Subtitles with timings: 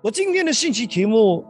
[0.00, 1.44] 我今天的信息题目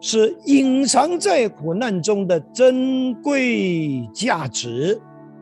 [0.00, 5.00] 是隐藏在苦难中的珍贵价值，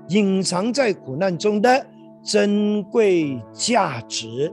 [0.08, 1.86] 隐藏在苦难中的
[2.22, 4.50] 珍贵价值。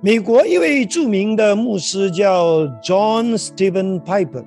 [0.00, 4.44] 美国一位著名的牧师叫 John Stephen Piper，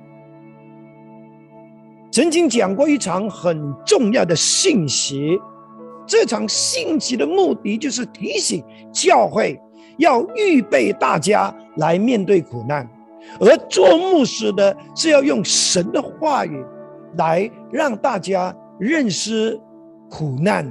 [2.12, 5.40] 曾经讲过一场很重要的信息。
[6.08, 9.60] 这场信息的目的就是提醒教会
[9.98, 12.88] 要预备大家来面对苦难，
[13.38, 16.64] 而做牧师的是要用神的话语
[17.16, 19.60] 来让大家认识
[20.08, 20.66] 苦难、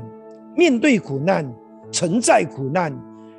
[0.55, 1.47] 面对苦难、
[1.91, 2.91] 承载苦难，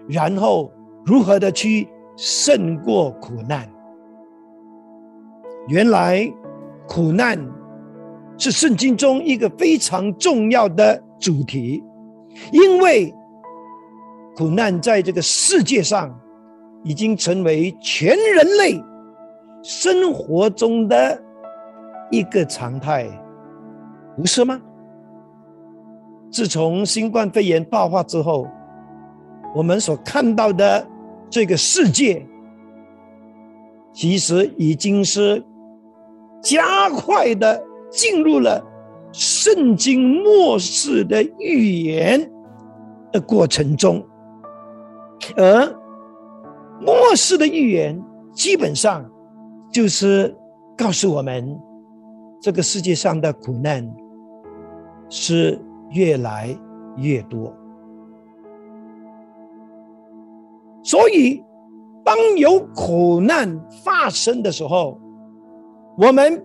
[0.08, 0.70] 然后
[1.04, 3.68] 如何的去胜过苦难。
[5.66, 6.32] 原来，
[6.86, 7.38] 苦难
[8.38, 11.82] 是圣经中一个非常重要的主题。
[12.52, 13.14] 因为
[14.36, 16.14] 苦难在这个世界上
[16.84, 18.82] 已经成为全人类
[19.62, 21.20] 生活中的
[22.10, 23.08] 一个常态，
[24.16, 24.60] 不是吗？
[26.30, 28.46] 自从新冠肺炎爆发之后，
[29.54, 30.86] 我们所看到的
[31.28, 32.24] 这个世界，
[33.92, 35.44] 其实已经是
[36.42, 38.64] 加快的进入了。
[39.10, 42.30] 圣经末世的预言
[43.12, 44.04] 的过程中，
[45.36, 45.66] 而
[46.80, 49.04] 末世的预言基本上
[49.72, 50.36] 就是
[50.76, 51.58] 告诉我们，
[52.40, 53.88] 这个世界上的苦难
[55.08, 56.56] 是越来
[56.96, 57.52] 越多。
[60.82, 61.42] 所以，
[62.04, 64.98] 当有苦难发生的时候，
[65.96, 66.42] 我们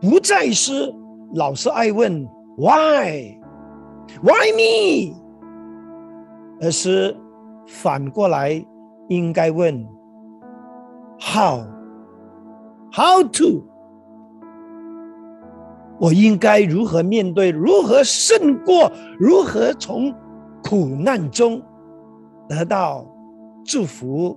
[0.00, 0.94] 不再是。
[1.34, 2.24] 老是爱问
[2.56, 3.36] “Why,
[4.22, 5.12] Why me”，
[6.60, 7.16] 而是
[7.66, 8.64] 反过来
[9.08, 9.86] 应该问
[11.18, 11.64] “How,
[12.92, 13.62] How to”。
[15.98, 17.50] 我应该如何面对？
[17.50, 18.92] 如何胜过？
[19.18, 20.14] 如何从
[20.62, 21.62] 苦难中
[22.48, 23.06] 得到
[23.64, 24.36] 祝福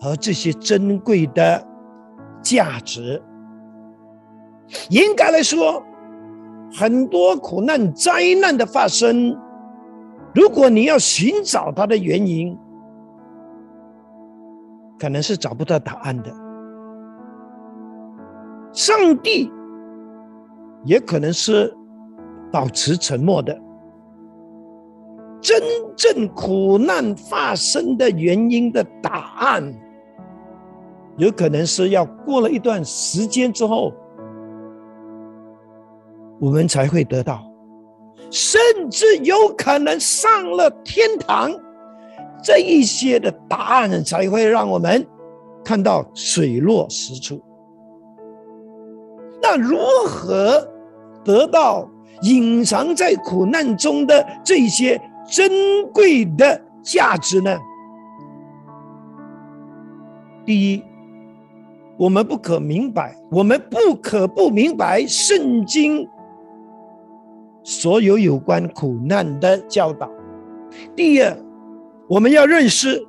[0.00, 1.62] 和这些珍贵的
[2.42, 3.22] 价值？
[4.90, 5.82] 应该来说。
[6.74, 9.38] 很多苦难、灾难的发生，
[10.34, 12.56] 如果你要寻找它的原因，
[14.98, 16.32] 可能是找不到答案的。
[18.72, 19.52] 上帝
[20.84, 21.76] 也可能是
[22.50, 23.60] 保持沉默的。
[25.40, 25.60] 真
[25.96, 29.74] 正苦难发生的原因的答案，
[31.18, 33.92] 有可能是要过了一段时间之后。
[36.40, 37.51] 我们才会得到，
[38.32, 38.58] 甚
[38.90, 41.52] 至有可能上了天堂，
[42.42, 45.06] 这一些的答案才会让我们
[45.62, 47.38] 看到水落石出。
[49.42, 49.76] 那如
[50.06, 50.66] 何
[51.22, 51.86] 得到
[52.22, 55.50] 隐藏在苦难中的这些珍
[55.92, 57.54] 贵的价值呢？
[60.46, 60.82] 第一，
[61.98, 66.08] 我们不可明白，我们不可不明白圣经。
[67.64, 70.10] 所有有关苦难的教导。
[70.96, 71.36] 第二，
[72.08, 73.00] 我们要认识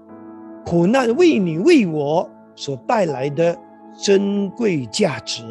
[0.65, 3.57] 苦难为你为我所带来的
[4.01, 5.43] 珍贵价值。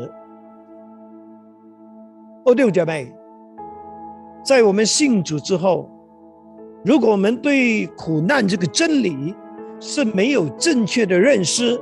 [2.44, 3.12] 哦，弟兄姐妹，
[4.44, 5.88] 在我们信主之后，
[6.84, 9.34] 如果我们对苦难这个真理
[9.78, 11.80] 是没有正确的认识，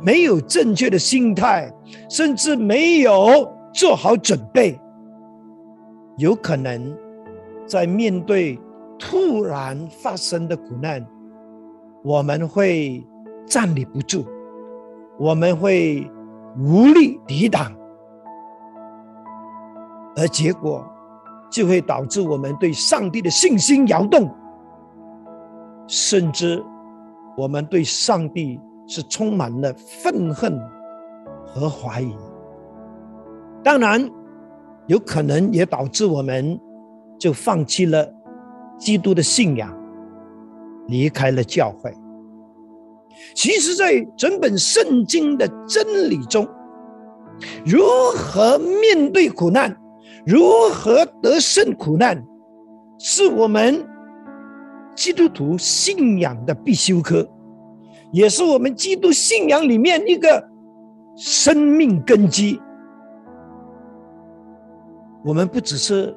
[0.00, 1.72] 没有正确的心态，
[2.08, 4.78] 甚至没有做好准备。
[6.20, 6.94] 有可能
[7.66, 8.60] 在面对
[8.98, 11.02] 突然发生的苦难，
[12.04, 13.02] 我们会
[13.46, 14.26] 站立不住，
[15.18, 16.06] 我们会
[16.58, 17.72] 无力抵挡，
[20.14, 20.84] 而结果
[21.50, 24.30] 就会导致我们对上帝的信心摇动，
[25.86, 26.62] 甚至
[27.34, 30.60] 我们对上帝是充满了愤恨
[31.46, 32.14] 和怀疑。
[33.64, 34.06] 当然。
[34.90, 36.58] 有可能也导致我们
[37.16, 38.12] 就放弃了
[38.76, 39.72] 基督的信仰，
[40.88, 41.94] 离开了教会。
[43.32, 46.44] 其实，在整本圣经的真理中，
[47.64, 47.84] 如
[48.16, 49.76] 何面对苦难，
[50.26, 52.20] 如何得胜苦难，
[52.98, 53.86] 是我们
[54.96, 57.30] 基督徒信仰的必修课，
[58.10, 60.48] 也是我们基督信仰里面一个
[61.16, 62.60] 生命根基。
[65.24, 66.16] 我们不只是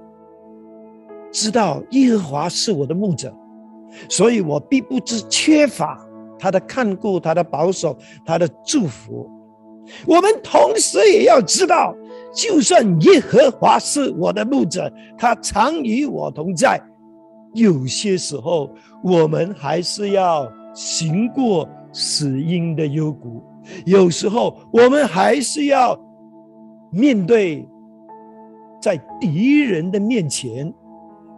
[1.31, 3.33] 知道耶和华是我的牧者，
[4.09, 5.99] 所以我并不知缺乏
[6.37, 9.29] 他的看顾、他的保守、他的祝福。
[10.05, 11.93] 我们同时也要知道，
[12.33, 16.81] 就算耶和华是我的牧者，他常与我同在。
[17.53, 18.69] 有些时候，
[19.03, 23.43] 我们还是要行过死荫的幽谷；
[23.85, 25.99] 有时候，我们还是要
[26.91, 27.67] 面对
[28.83, 30.73] 在敌人的面前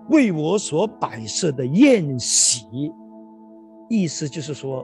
[0.10, 2.92] 为我所摆设的宴席。
[3.88, 4.84] 意思就是说，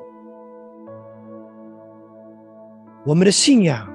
[3.03, 3.91] 我们的信仰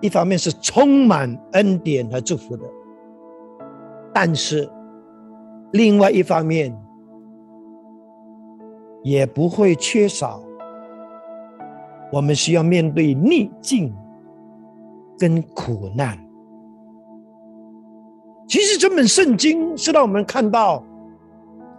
[0.00, 2.64] 一方面是充满恩典和祝福的，
[4.12, 4.70] 但是。
[5.72, 6.72] 另外一方面，
[9.02, 10.40] 也不会缺少
[12.12, 13.92] 我们需要面对逆境
[15.18, 16.16] 跟苦难。
[18.46, 20.84] 其实这本圣经是让我们看到，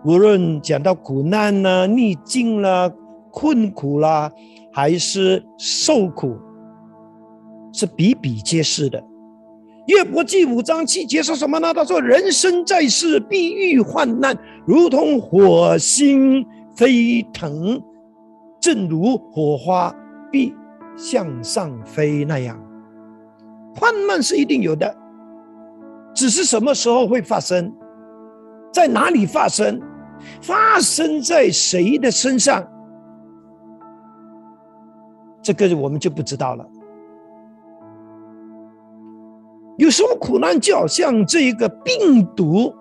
[0.04, 2.92] 无论讲到苦难呢、逆境啦、
[3.32, 4.32] 困苦啦，
[4.72, 6.36] 还是受苦，
[7.72, 9.04] 是比比皆是的。
[9.88, 11.72] 约伯记五章七节说什么呢？
[11.72, 14.36] 他说：“人生在世，必遇患难，
[14.66, 16.44] 如同火星
[16.76, 17.80] 飞腾，
[18.60, 19.96] 正如火花
[20.32, 20.56] 必
[20.98, 22.60] 向上飞那样。
[23.76, 24.92] 患难是一定有的，
[26.16, 27.72] 只是什么时候会发生，
[28.74, 29.80] 在哪里发生，
[30.42, 32.66] 发生在谁的身上，
[35.42, 36.66] 这个我们就不知道了。”
[39.78, 42.74] 有什么苦难，就好像这一个病毒，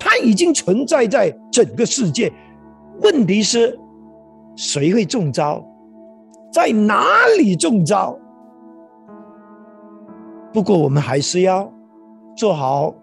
[0.00, 2.32] 它已经存在在整个世界。
[3.02, 3.78] 问题是，
[4.56, 5.64] 谁会中招，
[6.52, 7.06] 在哪
[7.38, 8.18] 里中招？
[10.52, 11.72] 不过，我们还是要
[12.36, 12.94] 做好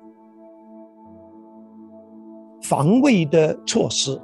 [2.62, 4.20] 防卫的措施。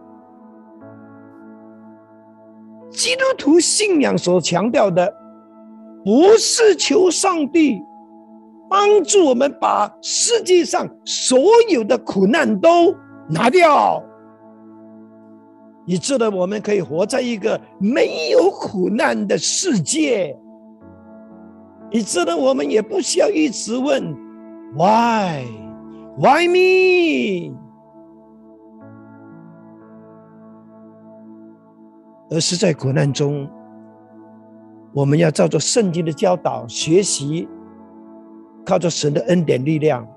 [2.91, 5.13] 基督徒信仰所强调的，
[6.03, 7.81] 不是求上帝。
[8.67, 12.95] 帮助我们把世界上所有的苦难都
[13.29, 14.03] 拿掉，
[15.85, 20.35] 以致呢，我们可以活在一个没有苦难的世界。
[21.91, 24.03] 以致呢，我们也不需要一直问
[24.75, 25.45] “Why,
[26.17, 27.55] Why me”，
[32.29, 33.49] 而是在苦难中，
[34.93, 37.47] 我们要照着圣经的教导学习。
[38.67, 40.07] 靠着神的恩典力量，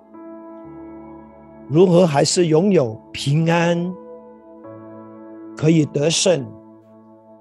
[1.68, 3.94] 如何还是拥有平安，
[5.54, 6.50] 可以得胜，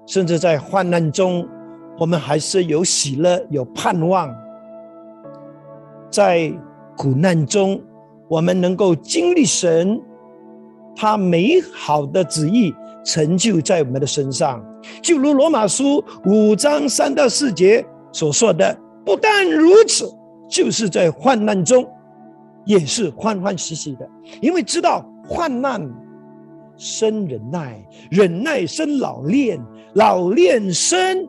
[0.06, 1.48] 甚至在患难中，
[1.98, 4.28] 我们还是有喜乐、有盼望。
[6.10, 6.52] 在
[6.98, 7.80] 苦难中，
[8.28, 10.02] 我们能够经历神
[10.96, 12.74] 他美好的旨意
[13.04, 14.60] 成就在我们的身上。
[15.00, 20.12] 就如罗马书五章三到四节所说的，不但如此。
[20.50, 21.86] 就是在患难中，
[22.64, 24.08] 也是欢欢喜喜的，
[24.40, 25.86] 因为知道患难
[26.78, 29.62] 生忍耐，忍耐生老练，
[29.92, 31.28] 老练生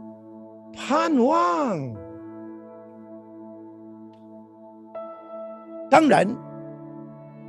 [0.74, 1.78] 盼望。
[5.90, 6.28] 当然，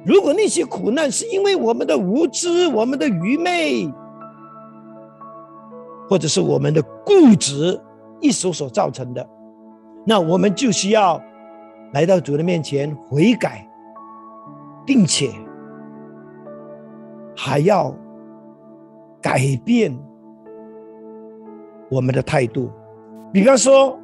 [0.04, 3.92] 如果那些苦难是因为我们的无知、我们的愚昧，
[6.08, 7.80] 或者是我们的固执
[8.20, 9.28] 一手所造成的，
[10.04, 11.20] 那我们就需要。
[11.92, 13.68] 来到主的面前悔改，
[14.86, 15.32] 并且
[17.36, 17.92] 还要
[19.20, 19.92] 改变
[21.90, 22.70] 我们的态度。
[23.32, 23.98] 比方说，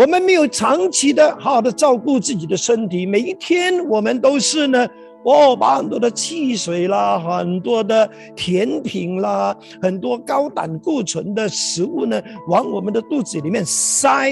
[0.00, 4.88] 我们没有长期的好好的照顾自己的身体，每一天我们都是呢，
[5.26, 14.30] 哦，把很多的汽水啦、很多的甜品啦、很多高胆固醇的食物呢，往我们的肚子里面塞。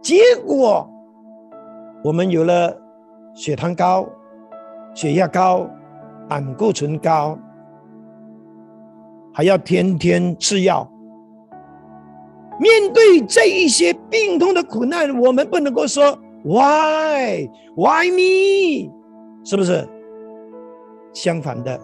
[0.00, 0.88] 结果，
[2.02, 2.74] 我们有了
[3.34, 4.08] 血糖高、
[4.94, 5.68] 血压高、
[6.26, 7.38] 胆固醇高，
[9.34, 10.90] 还要天天吃药。
[12.58, 18.90] 面对这一些病痛的苦难，我们不能够说 “Why, Why me？”
[19.44, 19.88] 是不是？
[21.12, 21.80] 相反的，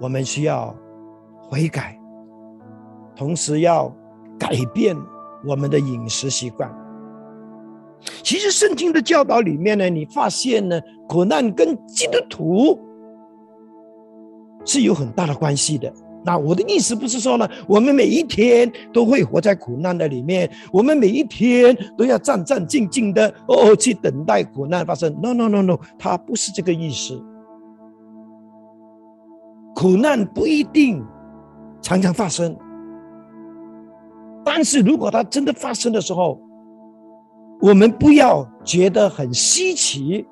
[0.00, 0.74] 我们需要
[1.42, 1.98] 悔改，
[3.16, 3.94] 同时要
[4.38, 4.96] 改变
[5.46, 6.72] 我们的饮食习惯。
[8.22, 12.78] 其实圣经的教导里面呢，你发现呢，苦难跟基督徒
[14.64, 15.92] 是有很大的关系的。
[16.24, 25.14] 那我的意思不是说呢，我们每一天都会活在苦难的里面，我们每一天都要战战兢兢的哦去等待苦难发生。
[25.20, 27.22] No No No No，他不是这个意思。
[29.74, 31.04] 苦难不一定
[31.82, 32.56] 常常发生，
[34.44, 36.40] 但是如果它真的发生的时候，
[37.60, 40.24] 我们不要觉得很稀奇，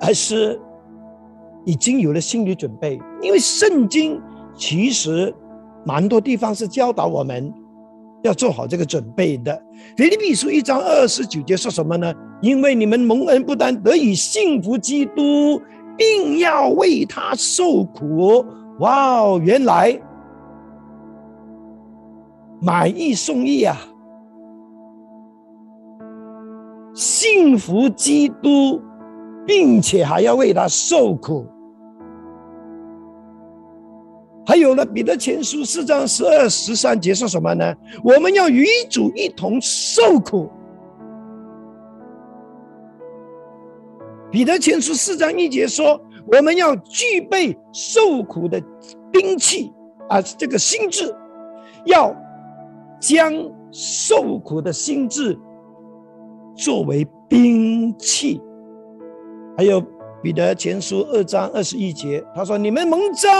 [0.00, 0.60] 而是
[1.64, 3.00] 已经有了心理准备。
[3.22, 4.20] 因为圣经
[4.54, 5.34] 其实
[5.84, 7.52] 蛮多地方是教导我们
[8.22, 9.62] 要做好这个准备的。
[9.96, 12.12] 腓立比书一章二十九节说什么呢？
[12.40, 15.60] 因为你们蒙恩不单得以幸福基督。
[15.96, 18.44] 并要为他受苦，
[18.80, 19.40] 哇哦！
[19.40, 19.96] 原来
[22.60, 23.76] 买一送一啊！
[26.94, 28.82] 幸福基督，
[29.46, 31.46] 并且还要为他受苦。
[34.46, 37.74] 还有呢，彼得前书四章十二十三节说什么呢？
[38.02, 40.50] 我们要与主一同受苦。
[44.30, 45.98] 彼得前书四章一节说
[46.30, 48.60] ：“我们要具备受苦的
[49.10, 49.72] 兵器
[50.08, 51.14] 啊，这个心智，
[51.86, 52.14] 要
[53.00, 53.32] 将
[53.70, 55.38] 受苦的心智
[56.56, 58.42] 作为兵器。”
[59.56, 59.80] 还有
[60.20, 63.30] 彼得前书二章二十一节，他说：“你们蒙召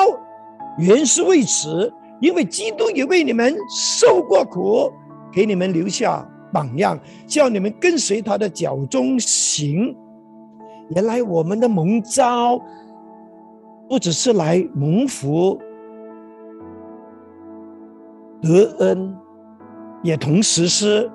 [0.78, 4.92] 原是为此，因为基督也为你们受过苦，
[5.32, 9.96] 给你们留下榜样，叫你们跟随他的脚中行。”
[10.94, 12.60] 原来我们的蒙召
[13.88, 15.58] 不只是来蒙福
[18.42, 19.16] 得恩，
[20.02, 21.10] 也同时是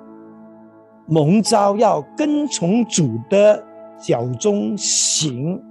[1.06, 3.62] 蒙召要跟从主的
[4.00, 5.62] 脚中行。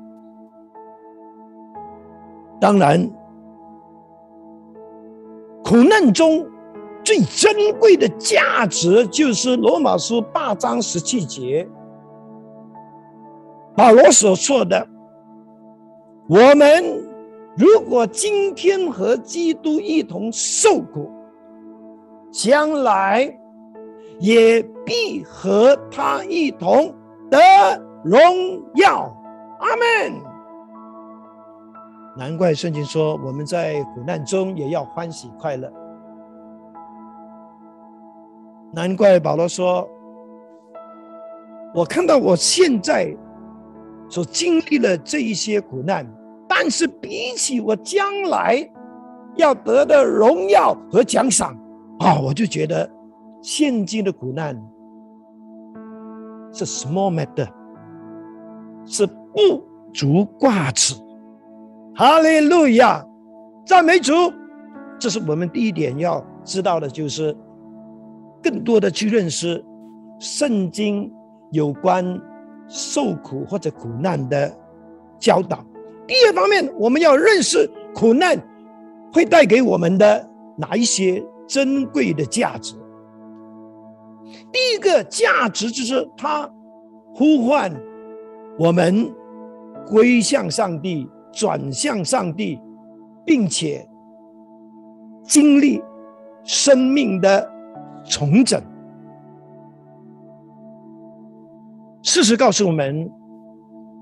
[2.62, 3.10] 当然，
[5.70, 6.44] 苦难中
[7.04, 11.70] 最珍贵的价值，就是罗马书八章十七节。
[13.76, 14.88] 保罗所说的
[16.28, 17.08] ：“我们
[17.56, 21.12] 如果今天和基督一同受苦，
[22.32, 23.32] 将来
[24.18, 26.92] 也必和他一同
[27.30, 27.38] 得
[28.04, 28.20] 荣
[28.74, 29.16] 耀。”
[29.62, 30.29] 阿门。
[32.20, 35.72] 难怪圣经说：“我们在苦难中也要欢喜快乐。”
[38.76, 39.88] 难怪保罗说
[41.74, 43.16] ：“我看到我现在。”
[44.12, 46.04] 所经历了这一些苦难，
[46.48, 48.68] 但是比起我将来
[49.36, 51.56] 要得的荣耀和奖赏，
[52.00, 52.90] 啊，我就觉得
[53.40, 54.60] 现今的苦难
[56.52, 57.48] 是 small matter，
[58.84, 60.96] 是不足挂齿。
[62.00, 63.06] 哈利路亚，
[63.66, 64.14] 赞美主！
[64.98, 67.36] 这是我们第一点要知道的，就是
[68.42, 69.62] 更多的去认识
[70.18, 71.12] 圣经
[71.52, 72.18] 有关。
[72.72, 74.56] 受苦或者苦难的
[75.20, 75.66] 教导。
[76.06, 78.38] 第二方面，我们要认识苦难
[79.12, 82.76] 会带给我们的哪一些珍贵的价值。
[84.52, 86.48] 第一个价值就是它
[87.16, 87.76] 呼唤
[88.60, 89.12] 我们
[89.88, 92.60] 归向上帝、转向上帝，
[93.26, 93.88] 并且
[95.24, 95.82] 经历
[96.44, 97.50] 生命的
[98.04, 98.62] 重整。
[102.02, 103.12] 事实告诉我们，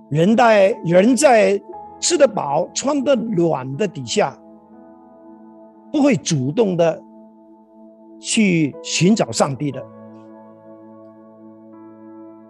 [0.10, 1.62] 人在人在
[2.00, 4.38] 吃得饱、穿得暖的底下，
[5.92, 7.02] 不会主动的
[8.20, 9.84] 去寻找上帝的。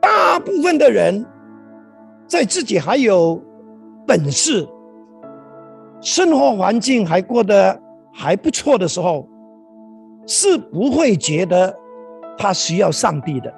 [0.01, 1.25] 大部分的人，
[2.27, 3.41] 在自己还有
[4.07, 4.65] 本事、
[6.01, 7.77] 生活环境还过得
[8.13, 9.27] 还不错的时候，
[10.25, 11.75] 是不会觉得
[12.37, 13.53] 他需要上帝的。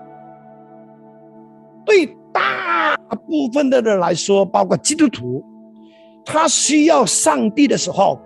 [1.85, 2.95] 对大
[3.27, 5.43] 部分的人来说，包括基督徒，
[6.25, 8.19] 他需要上帝的时候，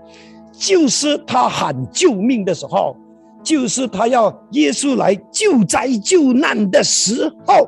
[0.51, 2.95] 就是他喊救命的时候，
[3.43, 7.67] 就是他要耶稣来救灾救难的时候，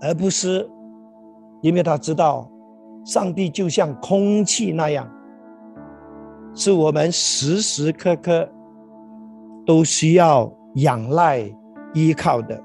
[0.00, 0.68] 而不是
[1.60, 2.50] 因为他知道
[3.04, 5.08] 上帝就像空气那样，
[6.54, 8.48] 是我们时时刻刻
[9.64, 11.42] 都需要仰赖
[11.94, 12.62] 依靠的。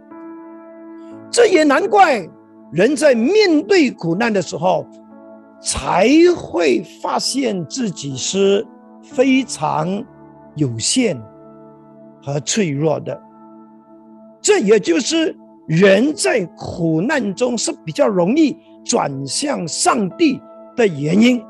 [1.31, 2.27] 这也难怪，
[2.71, 4.85] 人在面对苦难的时候，
[5.61, 8.65] 才会发现自己是
[9.01, 10.03] 非常
[10.55, 11.21] 有限
[12.21, 13.21] 和脆弱的。
[14.41, 15.35] 这也就是
[15.67, 20.39] 人在苦难中是比较容易转向上帝
[20.75, 21.43] 的原因。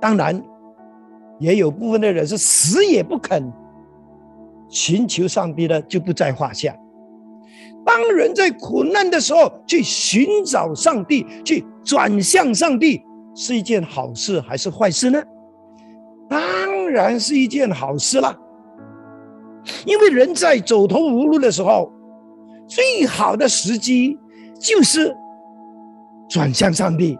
[0.00, 0.40] 当然，
[1.40, 3.52] 也有部分的人是死也不肯
[4.68, 6.76] 寻求上帝的，就不在话下。
[7.84, 13.02] 当人在苦难的时候去寻找上帝，去转向上帝，
[13.34, 15.20] 是一件好事还是坏事呢？
[16.28, 18.36] 当然是一件好事啦，
[19.84, 21.92] 因为人在走投无路的时候，
[22.66, 24.18] 最好的时机
[24.58, 25.14] 就是
[26.32, 27.18] 转向上帝，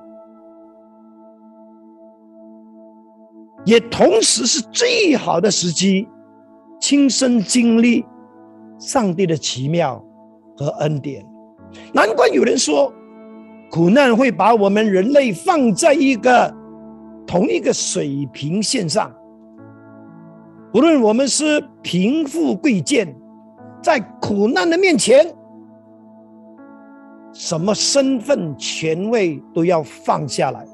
[3.67, 6.09] 也同时是最好的时机，
[6.81, 8.03] 亲身经历
[8.79, 10.03] 上帝的奇妙
[10.57, 11.23] 和恩典。
[11.93, 12.91] 难怪有人说。
[13.71, 16.55] 苦难会把我们人类放在一个
[17.27, 19.11] 同一个水平线上，
[20.75, 23.17] 无论我们是贫富贵贱，
[23.83, 25.27] 在苦难的面前，
[27.33, 30.67] 什么身份权位都要放下来，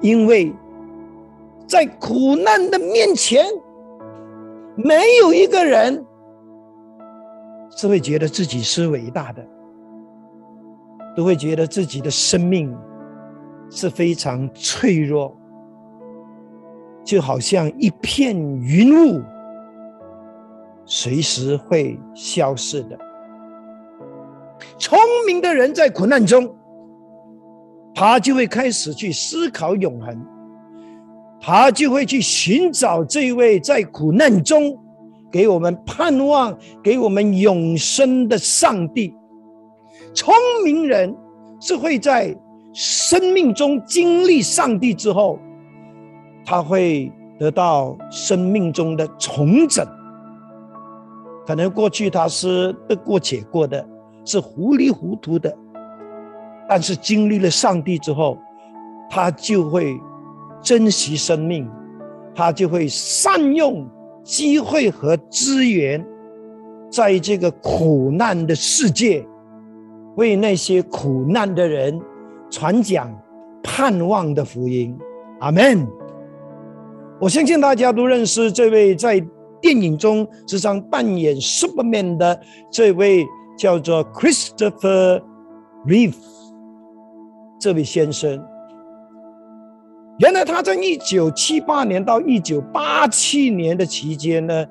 [0.00, 0.52] 因为
[1.66, 3.44] 在苦难的面前，
[4.76, 6.04] 没有一个人
[7.70, 9.44] 是会觉得自己是伟大的。
[11.16, 12.76] 都会觉得自己的生命
[13.70, 15.32] 是非常脆弱，
[17.04, 19.22] 就好像一片云雾，
[20.84, 22.98] 随时会消失的。
[24.78, 26.54] 聪明的人在苦难中，
[27.94, 30.20] 他就会开始去思考永恒，
[31.40, 34.78] 他就会去寻找这位在苦难中
[35.30, 39.14] 给我们盼望、给我们永生的上帝。
[40.12, 40.32] 聪
[40.64, 41.14] 明人
[41.60, 42.36] 是会在
[42.72, 45.38] 生命中经历上帝之后，
[46.44, 49.86] 他会得到生命中的重整。
[51.46, 53.86] 可能过去他是得过且过的，
[54.24, 55.54] 是糊里糊涂的，
[56.68, 58.38] 但是经历了上帝之后，
[59.10, 59.94] 他就会
[60.62, 61.68] 珍惜生命，
[62.34, 63.86] 他就会善用
[64.22, 66.04] 机会和资源，
[66.90, 69.26] 在这个苦难的世界。
[70.16, 72.00] 为那些苦难的人
[72.48, 73.12] 传讲
[73.64, 74.96] 盼望的福音，
[75.40, 75.84] 阿门。
[77.20, 79.20] 我相信大家都认识这位在
[79.60, 85.22] 电影中时常扮演 Superman 的这位叫做 Christopher
[85.86, 86.14] Reeve
[87.58, 88.44] 这位先生。
[90.18, 94.66] 原来他在一九七八年到一九八七年的期间呢。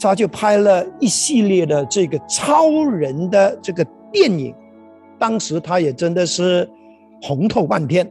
[0.00, 4.54] 他就拍了一系列的这个超人的这个电影，
[5.18, 6.70] 当时他也真的是
[7.20, 8.08] 红透半天。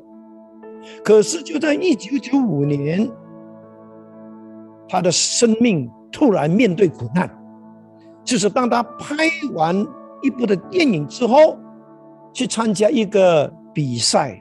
[1.01, 3.09] 可是就在一九九五年，
[4.89, 7.29] 他的生命突然面对苦难，
[8.27, 9.15] 就是当他拍
[9.53, 9.73] 完
[10.21, 11.57] 一部的电影之后，
[12.33, 14.37] 去参加一个比赛，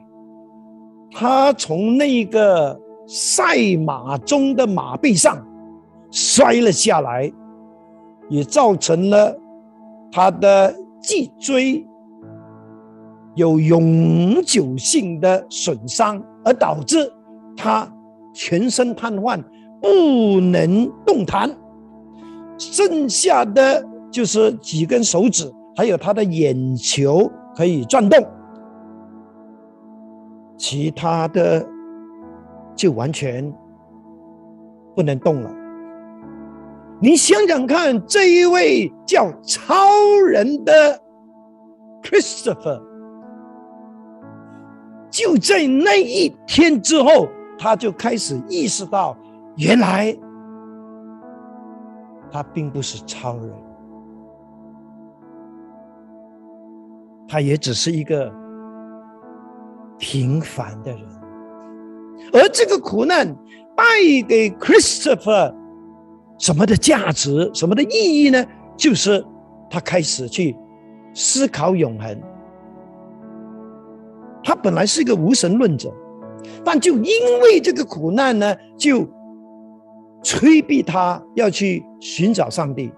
[1.13, 5.41] 他从那个赛马中的马背上。
[6.13, 7.31] 摔了下来，
[8.31, 9.37] 也造成了
[10.11, 11.85] 他的脊椎
[13.35, 17.13] 有永久性的损伤，而导致
[17.57, 17.87] 他
[18.33, 19.43] 全身瘫痪，
[19.81, 21.51] 不能动弹。
[22.59, 28.25] 剩下的就是几根手指，还有他的眼球可以转动，
[30.57, 31.67] 其他的
[32.75, 33.53] 就完全
[34.95, 35.51] 不能动了。
[37.01, 39.75] 你想想看，这一位叫超
[40.27, 40.99] 人的
[42.03, 42.81] Christopher，
[45.11, 49.15] 就在那一天之后，他就开始意识到，
[49.57, 50.17] 原来
[52.37, 53.51] 他并不是超人，
[57.27, 58.31] 他也只是一个
[59.97, 61.01] 平凡的人，
[62.35, 63.27] 而这个苦难
[63.75, 63.85] 带
[64.29, 65.55] 给 Christopher。
[66.39, 68.45] 什么的价值，什么的意义呢？
[68.77, 69.25] 就是
[69.71, 70.55] 他开始去
[71.15, 72.21] 思考永恒。
[74.45, 75.91] 他本来是一个无神论者，
[76.63, 79.09] 但就因为这个苦难呢，就
[80.27, 82.93] 催逼他要去寻找上帝。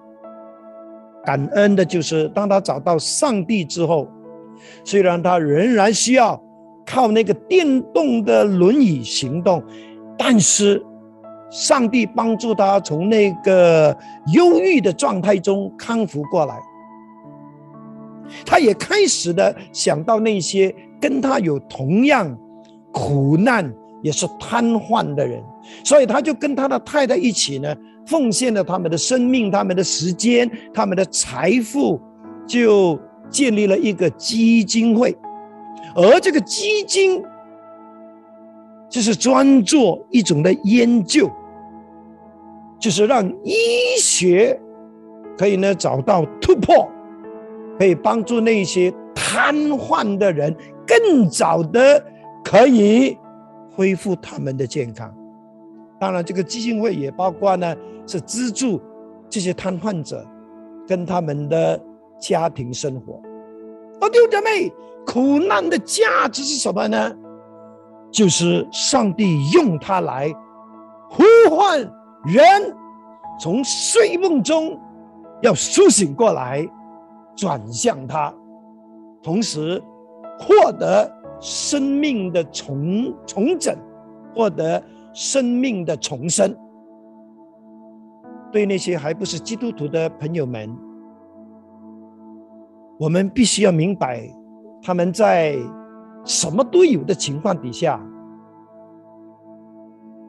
[1.26, 4.08] 感恩的就是，当他找到上帝之后，
[4.82, 6.42] 虽然他仍然需要
[6.86, 9.62] 靠那个电动的轮椅行动，
[10.16, 10.82] 但是。
[11.50, 13.96] 上帝帮助他从那个
[14.34, 16.54] 忧郁的状态中康复过来，
[18.44, 22.38] 他也开始的想到那些跟他有同样
[22.92, 25.42] 苦难也是瘫痪的人，
[25.84, 27.74] 所以他就跟他的太太一起呢，
[28.06, 32.00] 奉献了他们的生命、他们的时间、他们的财富，
[32.46, 32.98] 就
[33.30, 35.16] 建立了一个基金会，
[35.94, 37.22] 而这个基金。
[38.90, 41.30] 就是专做一种的研究，
[42.80, 43.54] 就是让医
[44.00, 44.58] 学
[45.36, 46.88] 可以呢找到突破，
[47.78, 50.56] 可以帮助那些瘫痪的人
[50.86, 52.02] 更早的
[52.42, 53.14] 可以
[53.78, 55.14] 恢复他们的健康。
[56.00, 57.76] 当然，这个基金会也包括呢，
[58.08, 58.80] 是资助
[59.30, 60.26] 这些瘫痪者
[60.84, 61.80] 跟他们的
[62.20, 63.22] 家庭生活。
[64.00, 64.72] 哦，弟兄姐妹，
[65.06, 67.16] 苦难的价值是什么呢？
[68.10, 70.28] 就是上帝用它来
[71.08, 71.22] 呼
[71.54, 71.78] 唤
[72.24, 72.76] 人
[73.38, 74.76] 从睡梦中
[75.40, 76.68] 要苏醒过来，
[77.36, 78.34] 转向他，
[79.22, 79.80] 同时
[80.40, 81.08] 获得
[81.40, 83.76] 生命的重重整，
[84.34, 84.82] 获得。
[85.14, 86.54] 生命的重生，
[88.52, 90.70] 对那些还不是基督徒的朋友们，
[93.00, 94.22] 我们必须要明白，
[94.80, 95.56] 他们在
[96.24, 98.00] 什么都有的情况底下，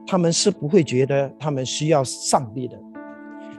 [0.08, 2.80] 他们是不会觉得他们需要上帝的。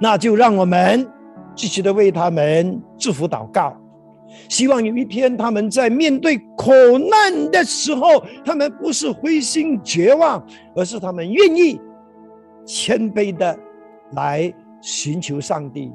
[0.00, 1.06] 那就让我们
[1.54, 3.76] 继续的为他们祝福祷告。
[4.48, 6.72] 希望有一天，他们在面对苦
[7.10, 11.80] 难的时候，他们不是灰心绝望，而是他们愿意
[12.64, 13.58] 谦卑的
[14.12, 15.92] 来寻求上帝，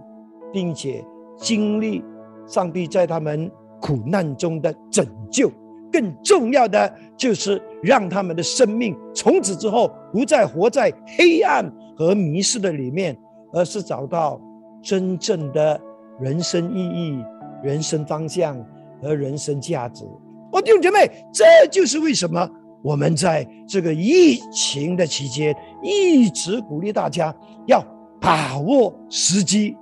[0.54, 1.04] 并且
[1.38, 2.04] 经历
[2.46, 3.50] 上帝在他们
[3.82, 5.52] 苦难中的拯救。
[5.92, 13.18] 更重要的就是让他们的生命从此之后不再活在黑暗和迷失的里面，
[13.54, 14.42] 而是找到
[14.82, 15.80] 真正的
[16.20, 17.24] 人生意义。
[17.66, 18.56] 人生方向
[19.02, 20.06] 和人生价值，
[20.52, 22.48] 我弟兄姐妹，这就是为什么
[22.84, 27.84] 我们在这个疫情的期间一直鼓励大家要
[28.22, 29.76] 把握时机，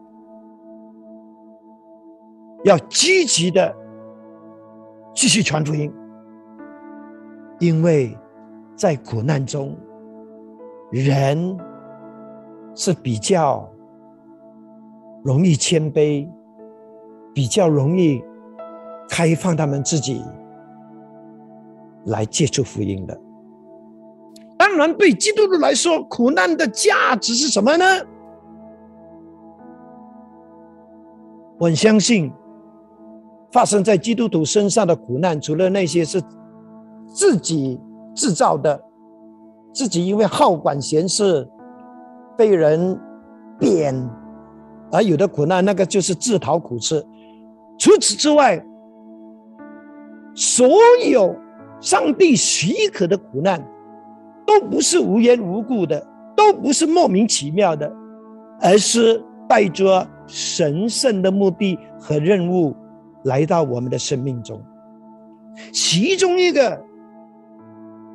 [2.64, 3.76] 要积极的
[5.14, 5.92] 继续传福音，
[7.60, 8.18] 因为
[8.78, 9.76] 在苦难中，
[10.90, 11.58] 人
[12.76, 13.70] 是比较
[15.22, 16.26] 容易谦卑。
[17.34, 18.24] 比较容易
[19.10, 20.24] 开放他们自己
[22.06, 23.20] 来接触福音的。
[24.58, 27.86] 当然，对基督徒来说，苦难的价值是什么呢？
[31.60, 32.32] 我很相信，
[33.52, 36.22] 发生在基督徒身上的苦难，除了那些是
[37.08, 37.80] 自己
[38.16, 38.82] 制造的，
[39.72, 41.48] 自己因为好管闲事
[42.38, 43.00] 被人
[43.60, 43.94] 贬
[44.92, 47.06] 而有的苦难，那个就是自讨苦吃。
[47.84, 48.66] 除此之外，
[50.34, 50.66] 所
[51.06, 51.36] 有
[51.82, 53.62] 上帝许可的苦难，
[54.48, 56.02] 都不是无缘无故的，
[56.34, 57.92] 都不是莫名其妙的，
[58.62, 62.74] 而是带着神圣的目的和任务
[63.26, 64.64] 来到我们的生命中。
[65.74, 66.82] 其中一个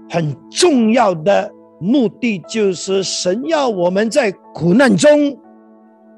[0.08, 5.36] 很重要的目的，就是神要我们在苦难中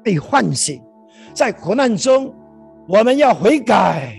[0.01, 0.81] 被唤醒，
[1.33, 2.33] 在苦难中。
[2.87, 4.13] 我们要悔改，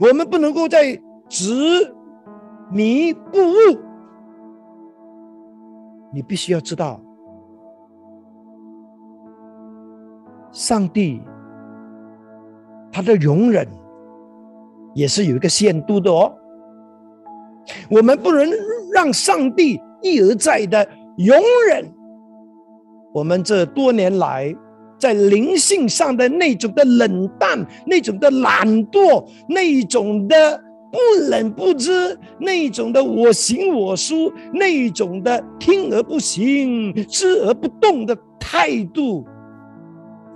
[0.00, 1.94] 我们不能够再执
[2.70, 3.78] 迷不悟。
[6.12, 7.00] 你必须要知道，
[10.50, 11.22] 上帝
[12.90, 13.66] 他的容忍
[14.94, 16.34] 也是有一个限度的哦。
[17.88, 18.50] 我们不能
[18.92, 20.84] 让上帝一而再的
[21.16, 21.36] 容
[21.68, 21.88] 忍
[23.12, 24.52] 我们这多年来。
[25.00, 30.98] 在灵性上的那种的冷淡，那种的懒惰，那种的不
[31.30, 39.24] 冷不知，那种的我行我素，那种的听而不行、知而不动的态度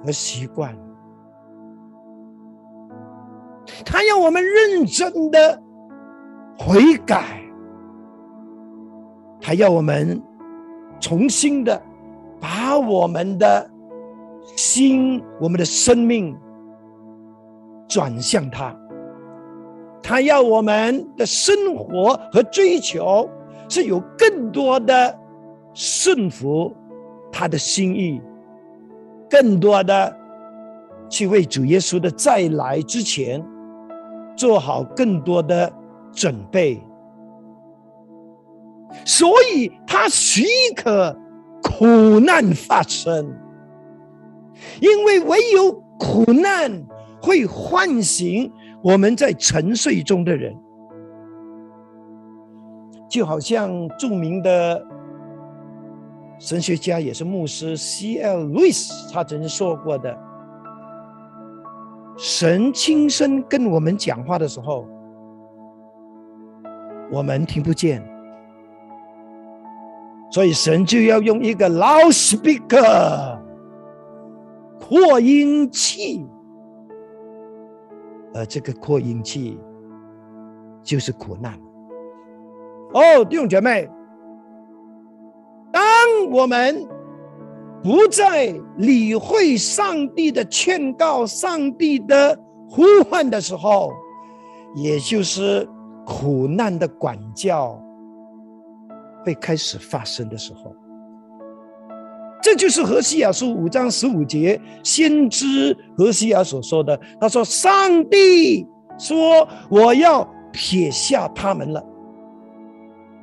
[0.02, 0.74] 和习惯，
[3.84, 5.62] 他要我们认真的
[6.58, 7.42] 悔改，
[9.42, 10.22] 他要我们
[11.00, 11.82] 重新的
[12.40, 13.73] 把我们的。
[14.56, 16.36] 心，我们的生命
[17.88, 18.76] 转向他，
[20.02, 23.28] 他要我们的生活和追求
[23.68, 25.18] 是有更多的
[25.72, 26.74] 顺服
[27.32, 28.20] 他的心意，
[29.28, 30.16] 更多的
[31.08, 33.44] 去为主耶稣的再来之前
[34.36, 35.72] 做好更多的
[36.12, 36.80] 准备，
[39.04, 40.44] 所以他许
[40.76, 41.16] 可
[41.62, 43.43] 苦难发生。
[44.80, 46.84] 因为唯有苦难
[47.20, 50.54] 会唤醒我们在沉睡中的人，
[53.08, 54.84] 就好像著名的
[56.38, 58.44] 神学家也是牧师 C.L.
[58.44, 60.18] 路易斯他曾经说过的
[62.18, 64.86] ：“神亲身跟我们讲话的时候，
[67.10, 68.02] 我们听不见，
[70.30, 73.33] 所以神就要用一个 loudspeaker。”
[74.86, 76.26] 扩音器，
[78.34, 79.58] 而这个扩音器
[80.82, 81.58] 就是苦难。
[82.92, 83.88] 哦，弟兄姐妹，
[85.72, 85.82] 当
[86.30, 86.86] 我们
[87.82, 93.90] 不再理会上帝的劝告、上帝的呼唤的时候，
[94.74, 95.66] 也就是
[96.04, 97.82] 苦难的管教
[99.24, 100.76] 会开始发生的时候。
[102.44, 107.00] 这就是何西亚书五章十五节先知何西亚所说的。
[107.18, 108.66] 他说：“上帝
[108.98, 111.82] 说，我要撇下他们了。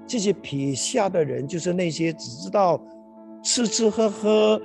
[0.08, 2.82] 这些撇下的人，就是那些只知道
[3.44, 4.60] 吃吃喝喝，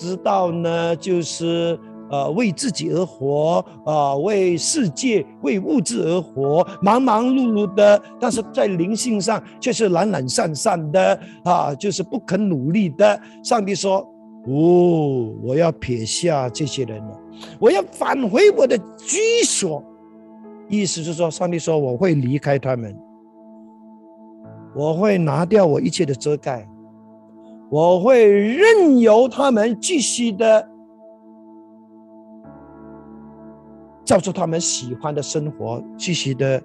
[0.00, 1.76] 知道呢，就是。”
[2.10, 13.20] 呃，为自己而活，啊，为世界、为物质而活，忙忙碌碌的，但是在灵性上却是懒懒散散的，啊，就是不肯努力的。
[13.44, 13.98] 上帝说
[14.48, 17.20] ：“哦，我要撇下这些人了，
[17.58, 19.84] 我要返回我的居所。”
[20.68, 22.96] 意思是说，上帝说我会离开他们，
[24.74, 26.68] 我会拿掉我一切的遮盖，
[27.70, 30.68] 我会任由他们继续的。
[34.08, 36.62] 照出他们喜欢的生活，继续的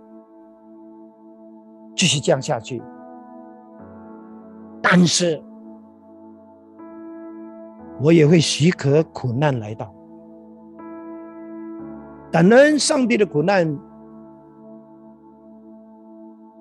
[1.94, 2.82] 继续这样下去。
[4.82, 5.44] 但是，
[8.02, 9.94] 我也会许可苦难来到。
[12.32, 13.78] 感恩上帝的苦难，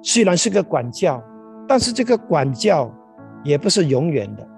[0.02, 1.22] 虽然是个管教，
[1.68, 2.92] 但是这个管教
[3.44, 4.48] 也不是永远的。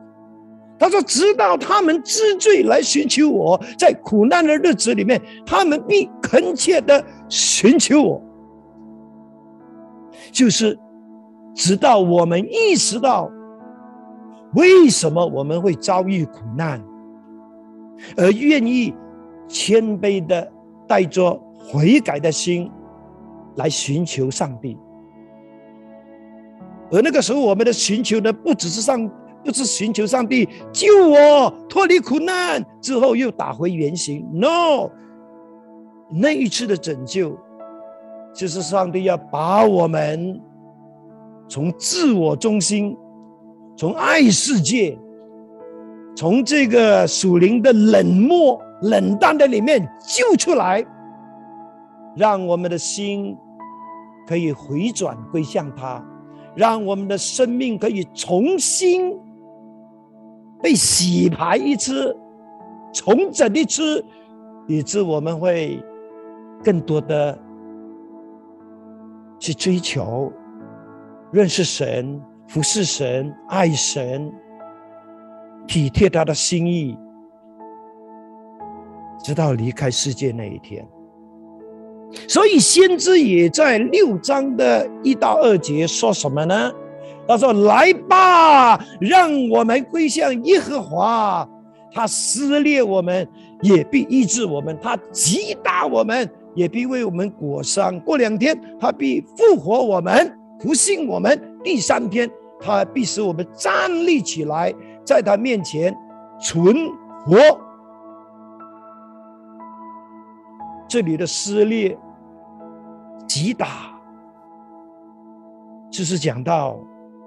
[0.76, 8.22] 他说：“直到他们知罪来寻求我，在苦难的日子里面，他们必恳切的寻求我。
[10.32, 10.78] 就是
[11.54, 13.30] 直到我们意识到
[14.54, 16.82] 为什么我们会遭遇苦难，
[18.16, 18.94] 而愿意
[19.46, 20.50] 谦卑的
[20.88, 22.70] 带着悔改的心
[23.56, 24.78] 来寻求上帝。
[26.90, 29.10] 而那个时候，我们的寻求呢，不只是上。”
[29.44, 34.26] 不是寻求上帝救我脱离苦难之后又打回原形。
[34.32, 34.90] No，
[36.16, 37.36] 那一次的拯救，
[38.32, 40.40] 就是上帝要把我们
[41.48, 42.96] 从自我中心、
[43.76, 44.96] 从爱世界、
[46.14, 50.84] 从这个属灵的冷漠、冷淡的里面救出来，
[52.14, 53.36] 让我们的心
[54.24, 56.00] 可以回转归向他，
[56.54, 59.18] 让我们的生命可以重新。
[60.62, 62.16] 被洗牌一次，
[62.92, 64.02] 重整一次，
[64.68, 65.78] 以致我们会
[66.64, 67.38] 更多的
[69.38, 70.32] 去追求、
[71.30, 74.32] 认识神、服侍神、爱神、
[75.66, 76.96] 体贴他的心意，
[79.22, 80.86] 直到离开世界那一天。
[82.28, 86.72] 所以，先知也在六章的一到二节说什么呢？
[87.26, 91.48] 他说：“来吧，让我们归向耶和华。
[91.90, 93.26] 他撕裂我们，
[93.62, 97.98] 也必医治我们；他击打我们，也必为我们裹伤。
[98.00, 101.58] 过两天，他必复活我们，不信我们。
[101.62, 105.94] 第三天，他必使我们站立起来，在他面前
[106.40, 106.74] 存
[107.24, 107.36] 活。
[110.88, 111.98] 这里的撕裂、
[113.26, 113.66] 击打，
[115.90, 116.78] 就是讲到。”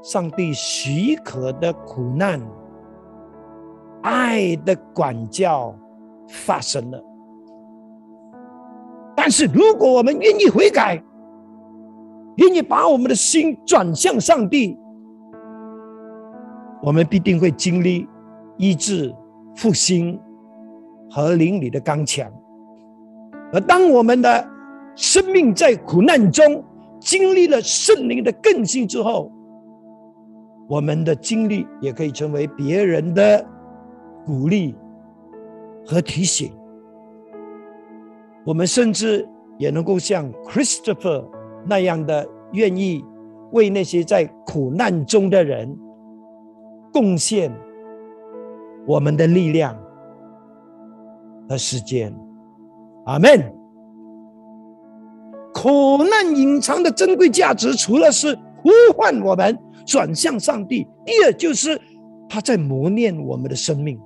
[0.03, 2.39] 上帝许可的苦难，
[4.03, 5.75] 爱的管教
[6.29, 7.03] 发生了。
[9.27, 11.03] 但是，如果我们愿意悔改，
[12.37, 14.77] 愿意把我们的心转向上帝，
[16.81, 18.07] 我们必定会经历
[18.55, 19.13] 医治、
[19.53, 20.17] 复兴
[21.11, 22.31] 和灵里的刚强。
[23.51, 24.49] 而当我们的
[24.95, 26.63] 生命在苦难中
[26.97, 29.29] 经历了圣灵的更新之后，
[30.69, 33.45] 我们的经历也可以成为别人的
[34.25, 34.73] 鼓励
[35.85, 36.49] 和提醒。
[38.47, 41.25] 我们甚至也能够像 Christopher
[41.65, 43.03] 那样的，愿意
[43.51, 45.77] 为那些在苦难中的人
[46.93, 47.53] 贡献
[48.88, 49.77] 我们的力量
[51.49, 52.17] 和时间。
[53.05, 53.53] 阿门。
[55.53, 59.57] 苦难隐藏的珍贵价值，除了是呼唤我们。
[59.86, 60.86] 转向上帝。
[61.05, 61.79] 第二，就是
[62.27, 63.97] 他在磨练我们的生命。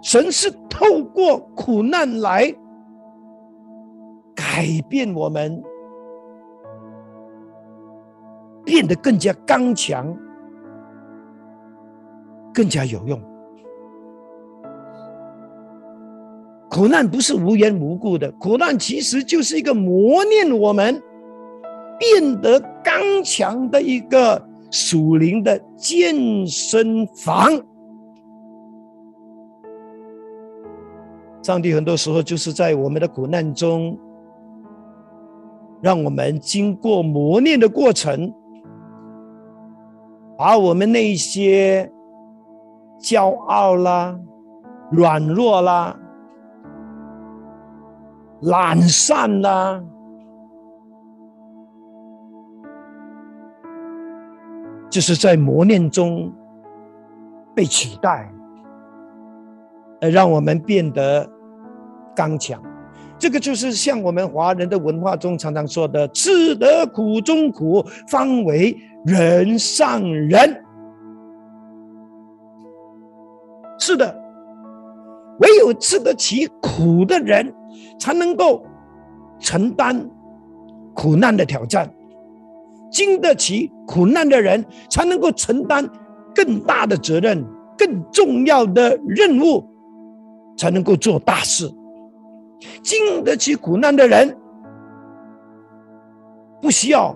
[0.00, 2.54] 神是透过苦难来
[4.34, 5.62] 改变我们，
[8.64, 10.16] 变得更加刚强，
[12.54, 13.20] 更加有用。
[16.70, 21.02] 苦难不是无缘无故的，苦难其实就是一个磨练我们
[21.98, 27.50] 变得刚强的一个属灵的健身房。
[31.48, 33.98] 上帝很多时候就是在我们的苦难中，
[35.80, 38.30] 让我们经过磨练的过程，
[40.36, 41.90] 把我们那些
[43.00, 44.20] 骄傲啦、
[44.90, 45.98] 软弱啦。
[48.42, 49.82] 懒散啦，
[54.90, 56.30] 就是在磨练中
[57.54, 58.30] 被取代，
[60.02, 61.26] 而让我们变得
[62.18, 62.60] 刚强。
[63.16, 70.36] 这个就是像我们华人的文化中常常说的“吃得苦中苦，方为人上人”。
[73.78, 74.12] 是的，
[75.38, 77.54] 唯有吃得起苦的人。
[78.00, 78.64] 才能够
[79.38, 80.08] 承担
[80.94, 81.92] 苦难的挑战，
[82.90, 85.88] 经得起苦难的人才能够承担
[86.34, 87.44] 更大的责任、
[87.76, 89.62] 更重要的任务，
[90.56, 91.70] 才能够做大事。
[92.82, 94.36] 经得起苦难的人
[96.60, 97.14] 不需要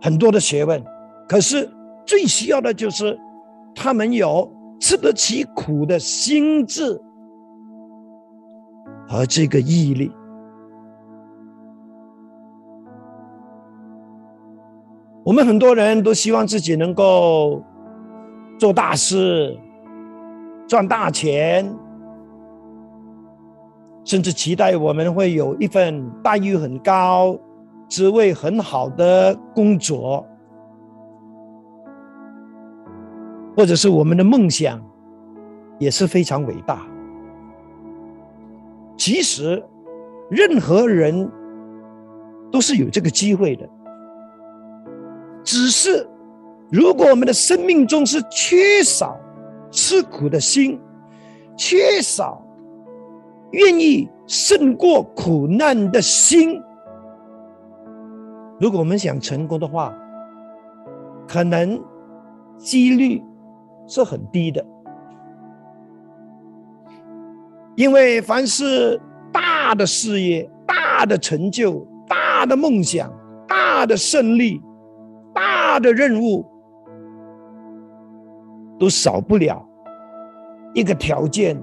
[0.00, 0.82] 很多的学问，
[1.28, 1.68] 可是
[2.06, 3.18] 最需要的就是
[3.74, 7.00] 他们有吃得起苦的心智。
[9.08, 10.08] 和这个毅力，
[15.24, 17.60] 我们很多人都希望自己能够
[18.56, 19.58] 做大事、
[20.68, 21.76] 赚大钱，
[24.04, 27.38] 甚至期待我们会有一份待遇很高、
[27.88, 30.26] 职位很好的工作，
[33.56, 34.82] 或者是我们的梦想
[35.78, 36.86] 也是非常伟大。
[38.96, 39.62] 其实，
[40.30, 41.30] 任何人
[42.50, 43.68] 都是有这个机会的。
[45.42, 46.06] 只是，
[46.70, 49.18] 如果我们的生命中是缺少
[49.70, 50.78] 吃苦的心，
[51.56, 52.42] 缺少
[53.52, 56.62] 愿意胜过苦难的心，
[58.60, 59.94] 如果我们想成功的话，
[61.26, 61.82] 可能
[62.56, 63.22] 几率
[63.86, 64.64] 是很低的。
[67.76, 69.00] 因为凡是
[69.32, 73.10] 大的事业、大的成就、大的梦想、
[73.48, 74.60] 大的胜利、
[75.32, 76.44] 大的任务，
[78.78, 79.66] 都少不了
[80.74, 81.58] 一个条件，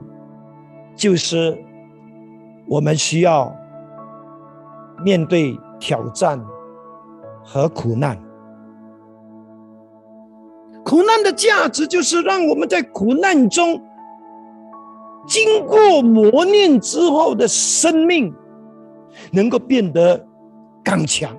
[0.96, 1.56] 就是
[2.68, 3.56] 我们需要
[5.04, 6.40] 面对挑战
[7.44, 8.18] 和苦难。
[10.84, 13.82] 苦难的价值就是让我们在苦难中。
[15.28, 18.34] 经过磨练之后的生命，
[19.32, 20.26] 能够变得
[20.82, 21.36] 刚强，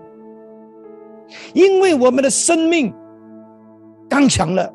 [1.54, 2.94] 因为我们的生命
[4.06, 4.70] 刚强了，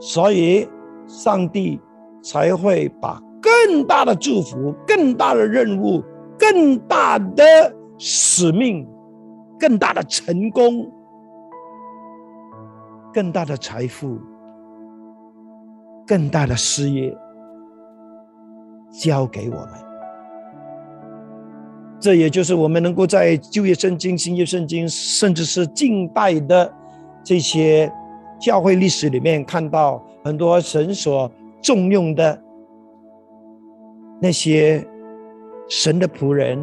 [0.00, 0.66] 所以
[1.06, 1.78] 上帝
[2.22, 6.02] 才会把更大的祝福、更大的任务、
[6.36, 7.44] 更大的
[7.96, 8.84] 使命、
[9.56, 10.90] 更大的成功、
[13.14, 14.18] 更大的财富、
[16.04, 17.16] 更大的事业。
[18.98, 19.70] 交给我们，
[22.00, 26.72] 这也就是我们能够在旧约圣经、新约圣经，甚至是近代的
[27.22, 27.92] 这些
[28.40, 31.30] 教会历史里面，看到很多神所
[31.60, 32.40] 重用的
[34.20, 34.86] 那些
[35.68, 36.58] 神的仆人、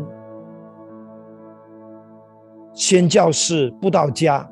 [2.73, 4.49] 宣教士、布道家。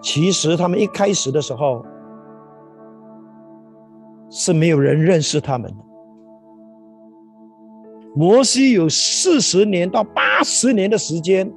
[0.00, 1.84] 其实他们一开始的时候
[4.30, 5.84] 是没有人认识他们的。
[8.14, 11.52] 摩西有四十年到八十年的时间，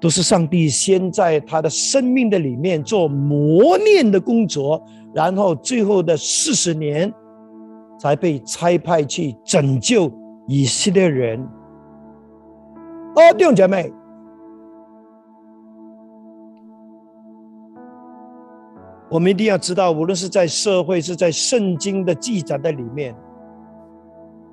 [0.00, 4.82] 都是上帝先在他的生命的里面做磨练的工作，
[5.14, 7.12] 然后最后的四十年
[7.98, 10.10] 才被差派去拯救
[10.46, 11.40] 以色列人。
[13.16, 13.92] 哦，弟兄姐妹。
[19.10, 23.12] 我们一定要知道，无论是在社会，是在圣经的记载的里面，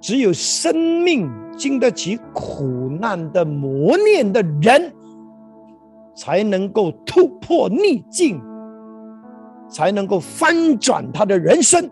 [0.01, 4.91] 只有生命经得起苦难的磨练的人，
[6.16, 8.41] 才能够突破逆境，
[9.70, 11.89] 才能够翻转他的人生，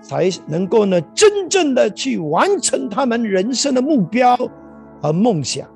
[0.00, 4.36] 才能够呢真正的去完成他们人生的目标
[5.00, 5.68] 和梦想。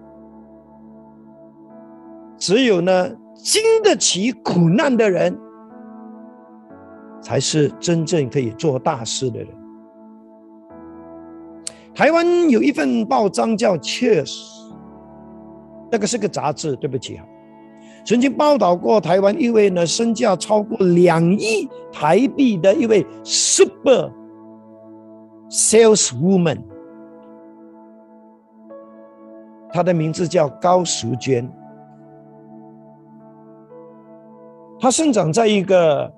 [2.39, 3.11] 只有呢。
[3.37, 5.37] 经得起苦难的人，
[7.21, 9.49] 才是真正可以做大事的人。
[11.95, 14.31] 台湾有一份报章叫《Cheers》，
[15.91, 17.25] 那个是个杂志，对不起啊，
[18.05, 24.11] 曾经报道过台湾一位呢身价超过两亿台币的一位 Super
[25.49, 26.59] Saleswoman，
[29.73, 31.51] 她的名字叫高淑娟。
[34.79, 36.13] 她生长在一个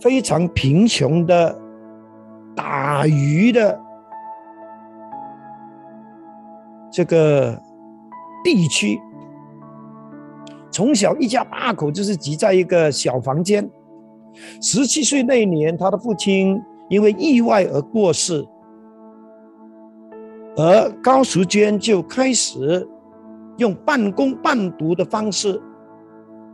[0.00, 1.58] 非常贫穷的
[2.54, 3.80] 打鱼的。
[6.88, 7.60] 这个
[8.42, 8.98] 地区，
[10.76, 13.66] 从小一家八口就是挤在一个小房间。
[14.60, 16.60] 十七岁那年，他的父亲
[16.90, 18.46] 因为意外而过世，
[20.54, 22.86] 而高淑娟就开始
[23.56, 25.58] 用半工半读的方式，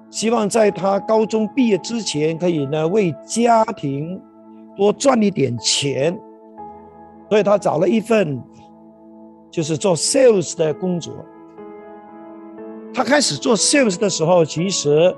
[0.08, 4.22] 希望在他高中毕业之前，可以呢为家庭
[4.76, 6.16] 多赚一点钱，
[7.28, 8.40] 所以他找了一份。
[9.50, 11.12] 就是做 sales 的工作。
[12.94, 15.14] 他开始做 sales 的时候，其实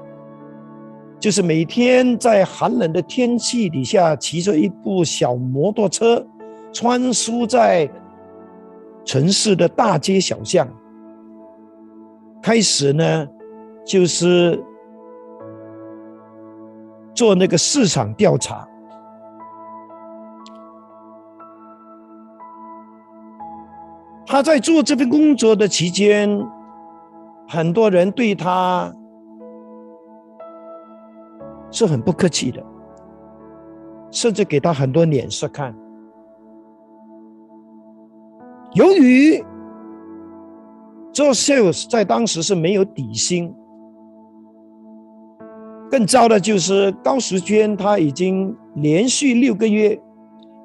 [1.19, 6.25] 就是每天在寒冷的天气底下，骑着一部小摩托车，
[6.73, 7.91] 穿梭在
[9.05, 10.69] 城市的大街小巷。
[12.41, 13.27] 开始呢，
[13.85, 14.63] 就是
[17.15, 18.69] 做那个市场调查。
[24.27, 26.29] 他在做这份工作的期间，
[27.47, 28.93] 很多人对他
[31.71, 32.65] 是很不客气的，
[34.11, 35.75] 甚至给他很多脸色看。
[38.73, 39.45] 由于
[41.13, 43.55] 做 sales 在当时是没有底薪，
[45.91, 50.01] 更糟的就是高时娟他已经连续六个月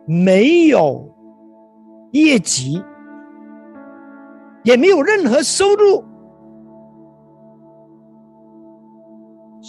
[0.05, 1.07] 没有
[2.11, 2.83] 业绩。
[4.63, 6.03] 也没有任何收入，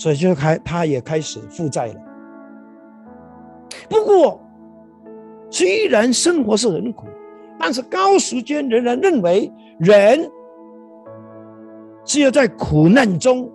[0.00, 1.94] 所以就开，他也开始负债了。
[3.86, 4.40] 不过，
[5.50, 7.04] 虽然生活是很苦，
[7.58, 10.30] 但是高时间仍然认为人
[12.06, 13.46] 是要在苦难中，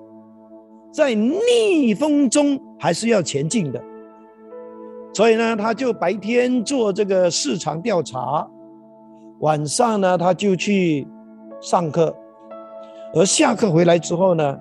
[0.93, 3.83] 在逆风中还是要前进的。
[5.15, 8.47] 所以呢，他就白天做这个市场调查，
[9.39, 11.07] 晚上呢，他就去。
[11.61, 12.15] 上课，
[13.15, 14.59] 而下课回来之后呢，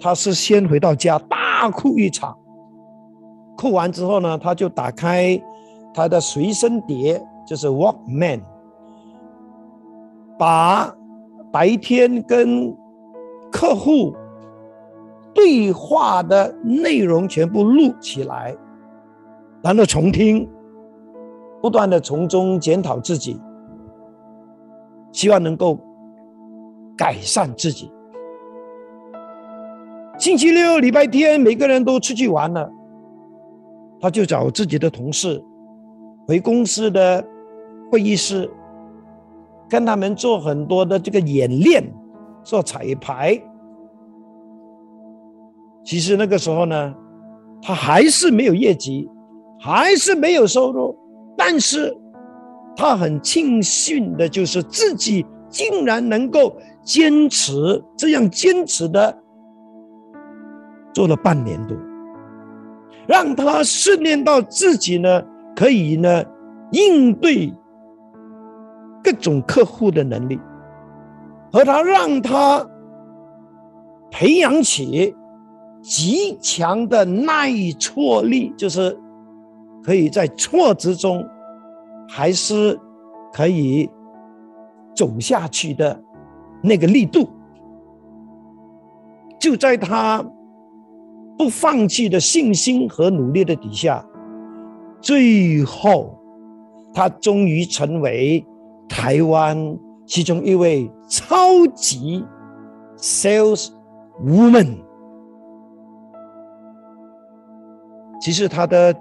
[0.00, 2.36] 他是先回到家大哭一场。
[3.56, 5.40] 哭完之后呢，他就打开
[5.92, 8.40] 他的随身碟，就是 Walkman，
[10.38, 10.94] 把
[11.52, 12.76] 白天跟
[13.50, 14.14] 客户
[15.34, 18.56] 对话的内容全部录起来，
[19.62, 20.48] 然后重听，
[21.60, 23.40] 不断的从中检讨自己，
[25.12, 25.78] 希望能够。
[27.00, 27.88] 改善自己。
[30.28, 32.70] 星期六、礼拜天，每个人都出去玩了，
[33.98, 35.42] 他就找自己的同事
[36.26, 37.26] 回公司的
[37.90, 38.46] 会议室，
[39.70, 41.82] 跟他们做很多的这个演练，
[42.44, 43.42] 做彩排。
[45.82, 46.94] 其实那个时候呢，
[47.62, 49.08] 他还是没有业绩，
[49.58, 50.94] 还是没有收入，
[51.38, 51.96] 但是
[52.76, 56.54] 他很庆幸的就是自己竟然能够。
[56.84, 59.14] 坚持这样坚持的
[60.92, 61.76] 做了半年多，
[63.06, 65.22] 让他训练到自己呢，
[65.54, 66.24] 可以呢
[66.72, 67.52] 应对
[69.02, 70.38] 各种客户的能力，
[71.52, 72.66] 和他让他
[74.10, 75.14] 培养起
[75.82, 78.98] 极强的耐挫力，就是
[79.82, 81.24] 可以在挫折中
[82.08, 82.78] 还是
[83.32, 83.88] 可以
[84.94, 86.02] 走下去的。
[86.60, 87.28] 那个力度，
[89.38, 90.24] 就在他
[91.38, 94.04] 不放弃的信心和努力的底下，
[95.00, 96.18] 最后，
[96.92, 98.44] 他终于成为
[98.88, 102.24] 台湾其中一位超级
[102.96, 103.68] sales
[104.24, 104.78] woman。
[108.20, 108.92] 其实他的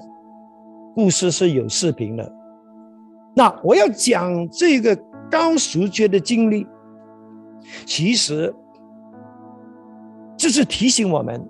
[0.94, 2.34] 故事是有视频的。
[3.36, 4.96] 那我要讲这个
[5.30, 6.68] 高淑娟的经历。
[7.86, 8.54] 其实，
[10.38, 11.44] 这是提醒我们：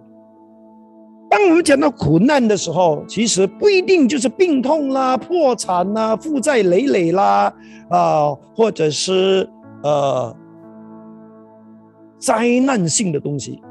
[1.29, 7.53] 当我们讲到苦难的时候，其实不一定就是病痛啦、破产啦、负债累累啦，
[7.89, 9.47] 啊，或者是
[9.83, 10.35] 呃
[12.17, 13.61] 灾难性的东西，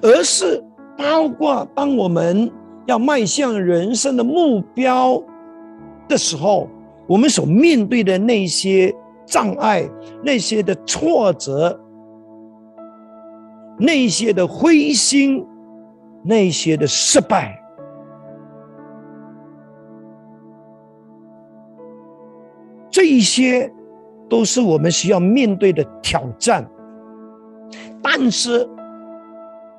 [0.00, 0.62] 而是
[0.96, 2.50] 包括当我们
[2.86, 5.20] 要迈向人生的目标
[6.08, 6.68] 的时候，
[7.08, 8.94] 我们所面对的那些
[9.26, 9.88] 障碍、
[10.22, 11.78] 那些的挫折、
[13.82, 15.44] 那些的灰心、
[16.22, 17.60] 那些的失败，
[22.88, 23.72] 这一些
[24.28, 26.64] 都是我们需要面对的挑战。
[28.00, 28.68] 但是。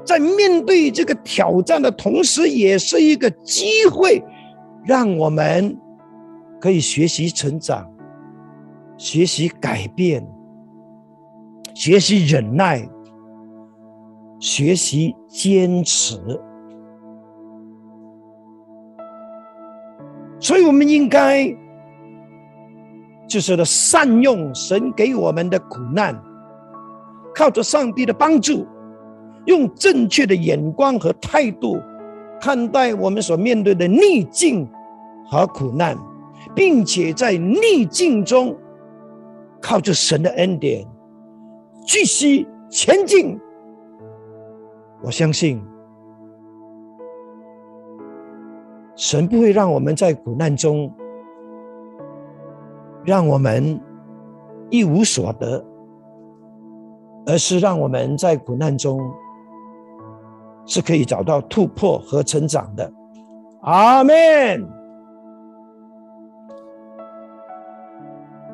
[0.05, 4.21] 在面对这个挑战的同时，也是一个机会，
[4.83, 5.79] 让我们
[6.59, 7.89] 可以学习成长、
[8.97, 10.27] 学习改变、
[11.73, 12.85] 学习忍耐、
[14.43, 16.17] 学习坚持。
[20.37, 21.47] 所以，我们应该
[23.25, 26.13] 就是的善用神给我们的苦难，
[27.33, 28.67] 靠着上帝的帮助。
[29.45, 31.77] 用正确的眼光和态度
[32.41, 34.69] 看待我们所面对的逆境
[35.25, 35.97] 和苦难，
[36.53, 38.53] 并且在逆境中
[39.61, 40.85] 靠着神的恩典
[41.87, 43.39] 继续前进。
[45.03, 45.61] 我相信
[48.95, 50.91] 神不会让我们在苦难中
[53.03, 53.79] 让我们
[54.69, 55.63] 一无所得，
[57.25, 58.99] 而是让我们在苦难中。
[60.65, 62.89] 是可以找到突破和成长的，
[63.63, 64.65] 阿门。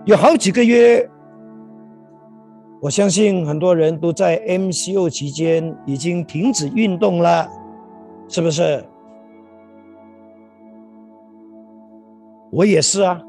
[0.05, 1.07] 有好几个月，
[2.81, 7.47] 我相信很多人都在 MCO 期间已经停止运动了，
[8.27, 8.83] 是不是？
[12.51, 13.21] 我也是啊。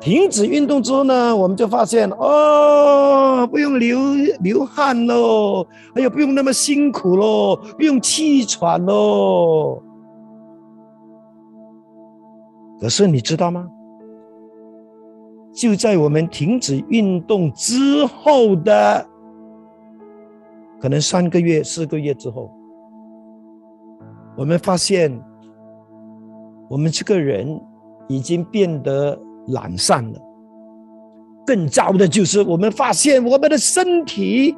[0.00, 3.98] 停止运动之后呢，我们就发现哦，不用流
[4.40, 9.82] 流汗喽，哎呀，不用那么辛苦喽，不用气喘喽。
[12.80, 13.66] 可是你知道吗？
[15.54, 19.06] 就在我们停止运动之后的
[20.80, 22.50] 可能三个月、四个月之后，
[24.36, 25.16] 我们发现
[26.68, 27.60] 我们这个人
[28.08, 29.18] 已经变得。
[29.48, 30.18] 懒散了，
[31.44, 34.56] 更糟的就是我们发现我们的身体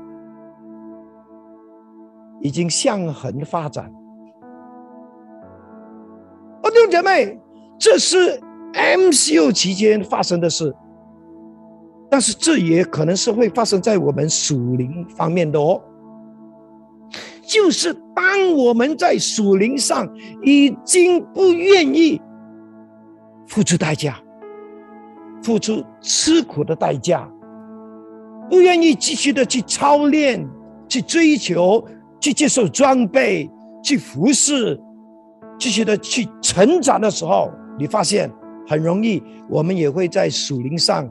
[2.41, 3.93] 已经向横发展。
[6.63, 7.37] 哦，弟兄姐妹，
[7.81, 8.41] 这是
[8.75, 10.73] MCU 期间发生的事，
[12.11, 15.81] 但是这也可能是会发生在我们属灵方面的哦。
[17.43, 20.09] 就是当我们在属灵上
[20.43, 22.21] 已经不愿意
[23.47, 24.19] 付出代价。
[25.43, 27.31] 付出吃苦的代价，
[28.51, 30.45] 不愿意继续的去操练、
[30.89, 31.87] 去追求、
[32.19, 33.49] 去接受装备、
[33.81, 34.77] 去服侍，
[35.57, 38.29] 继续的去成长的时候，你发现
[38.67, 41.09] 很容易，我们也会在属灵上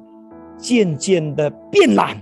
[0.58, 2.16] 渐渐的变懒，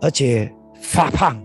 [0.00, 1.36] 而且发胖。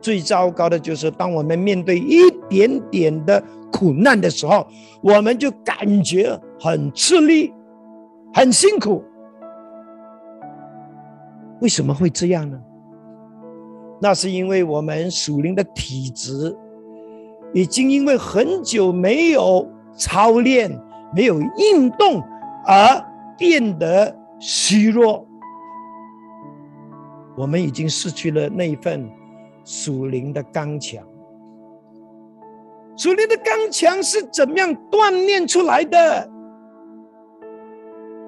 [0.00, 3.42] 最糟糕的就是，当我们面对一点点的
[3.72, 4.66] 苦难的时候，
[5.02, 7.52] 我们就感觉很吃力、
[8.32, 9.02] 很辛苦。
[11.60, 12.60] 为什么会这样呢？
[14.00, 16.54] 那是因为我们属灵的体质
[17.54, 20.70] 已经因为很久没有操练、
[21.14, 22.22] 没有运动
[22.64, 23.04] 而
[23.36, 25.26] 变得虚弱。
[27.36, 29.10] 我们已经失去了那一份。
[29.68, 31.04] 属灵的刚强，
[32.96, 36.30] 属灵的刚强是怎么样锻炼出来的？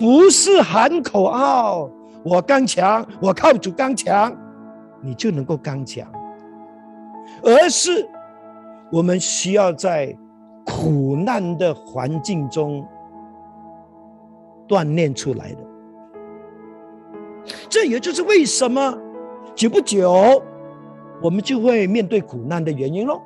[0.00, 1.88] 不是喊口号，
[2.24, 4.36] 我刚强，我靠主刚强，
[5.00, 6.04] 你就能够刚强，
[7.44, 8.04] 而是
[8.90, 10.12] 我们需要在
[10.68, 12.86] 苦难的环境中
[14.68, 15.58] 锻炼出来的。
[17.70, 18.96] 这也就是为什么
[19.54, 20.42] 久不久。
[21.20, 23.20] 我们就会面对苦难的原因喽。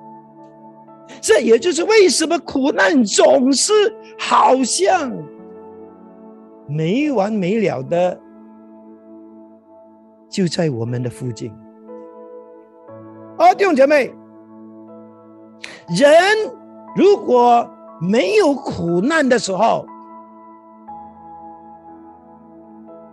[1.20, 3.72] 这也就是为什么苦难总是
[4.18, 5.12] 好像
[6.66, 8.18] 没完没了的
[10.30, 11.52] 就在我们的附近。
[13.36, 14.10] 啊，弟兄姐妹，
[15.88, 16.14] 人
[16.94, 17.68] 如果
[18.00, 19.86] 没有苦难的时候，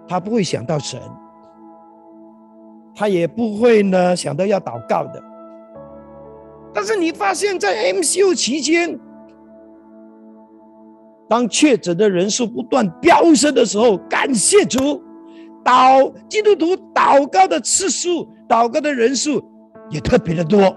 [0.07, 0.99] 他不会想到神。
[2.95, 5.23] 他也不会呢想到要祷告的，
[6.73, 8.99] 但是你发现，在 MCU 期间，
[11.29, 15.01] 当确诊的人数不断飙升的时候，感谢主，
[15.63, 19.41] 祷基督徒祷告的次数、祷告的人数
[19.89, 20.75] 也特别的多。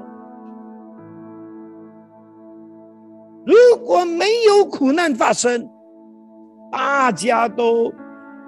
[3.82, 5.68] 如果没有苦难发生，
[6.70, 7.92] 大家都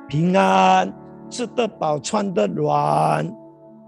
[0.07, 0.95] 平安，
[1.29, 3.29] 吃得饱，穿得暖，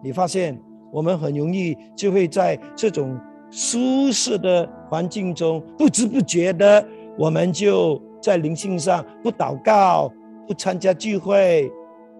[0.03, 0.61] 你发现
[0.93, 3.17] 我们很容易就会在这种
[3.49, 6.85] 舒适的环境中，不知不觉的，
[7.17, 10.13] 我们就在灵性上不祷告。
[10.49, 11.69] 不参加聚会，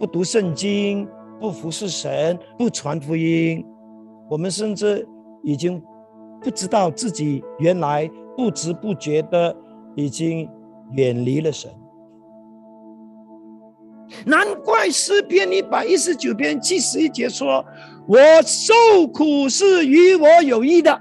[0.01, 1.07] 不读圣经，
[1.41, 3.65] 不服侍神，不传福音，
[4.29, 5.07] 我们甚至
[5.45, 5.81] 已经
[6.41, 9.57] 不知道自己原来不知不觉的
[9.95, 10.49] 已经
[10.93, 11.71] 远离了神。
[14.25, 17.65] 难怪诗篇一百一十九篇七十一节说
[18.07, 18.73] ：“我受
[19.13, 21.01] 苦是与我有益的。”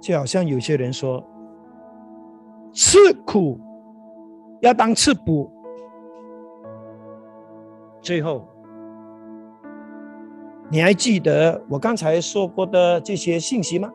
[0.00, 1.24] 就好像有些人说。
[2.72, 3.58] 吃苦
[4.60, 5.50] 要当吃补。
[8.00, 8.46] 最后，
[10.70, 13.90] 你还记得我刚才说过的这些信息吗？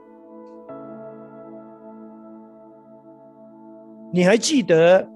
[4.11, 5.07] 你还记得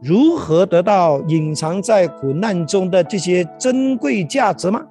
[0.00, 4.86] 如何得到隐藏在苦难中的这些珍贵价值吗？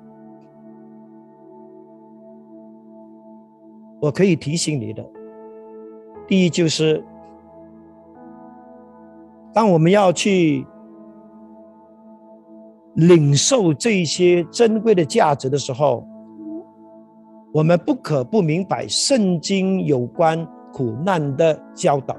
[4.01, 5.05] 我可以提醒你的，
[6.27, 7.03] 第一就是。
[9.51, 10.65] 当我们要去
[12.93, 16.07] 领受这些珍贵的价值的时候，
[17.51, 22.15] 我们不可不明白圣经有关苦难的教导。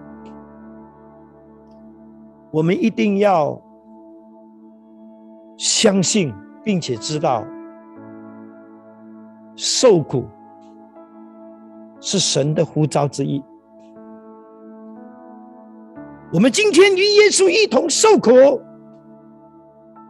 [2.51, 3.61] 我们一定要
[5.57, 7.45] 相信，并且知道
[9.55, 10.25] 受苦
[12.01, 13.41] 是神的呼召之一。
[16.33, 18.61] 我们今天与耶稣一同受苦，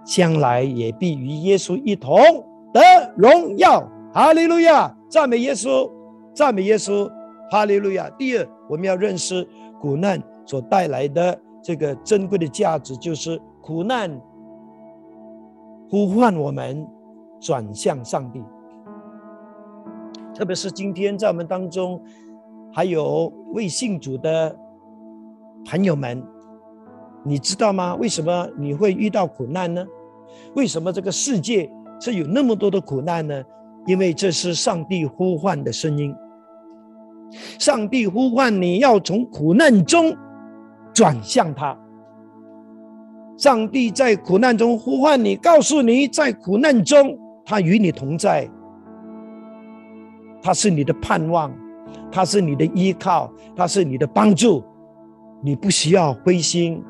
[0.05, 2.19] 将来也必与耶稣一同
[2.73, 2.81] 得
[3.17, 3.87] 荣耀。
[4.13, 4.97] 哈利路亚！
[5.11, 5.91] 赞美耶稣，
[6.33, 7.11] 赞美耶稣！
[7.51, 8.09] 哈利路亚！
[8.11, 9.45] 第二，我们要认识
[9.81, 14.09] 苦难所带来的这个珍贵的价值，就是苦难
[15.91, 16.87] 呼唤我们
[17.41, 18.41] 转向上帝。
[20.33, 22.01] 特别是今天在我们当中，
[22.73, 24.57] 还有未信主的。
[25.67, 26.23] 朋友们，
[27.23, 27.95] 你知道吗？
[27.97, 29.85] 为什么你会遇到苦难呢？
[30.55, 33.45] 为什么这个世界是有那么多的苦难呢？
[33.87, 36.15] 因为这是上帝呼唤的声音。
[37.59, 40.17] 上帝呼唤你要从苦难中
[40.93, 41.79] 转向他。
[43.37, 48.47] 上帝在苦难中呼唤你，告诉你，在苦难中他与你同在，
[50.43, 51.51] 他是你的盼望，
[52.13, 54.63] 他是你的依靠，他是你的帮助。
[55.43, 56.85] 你不需要灰心，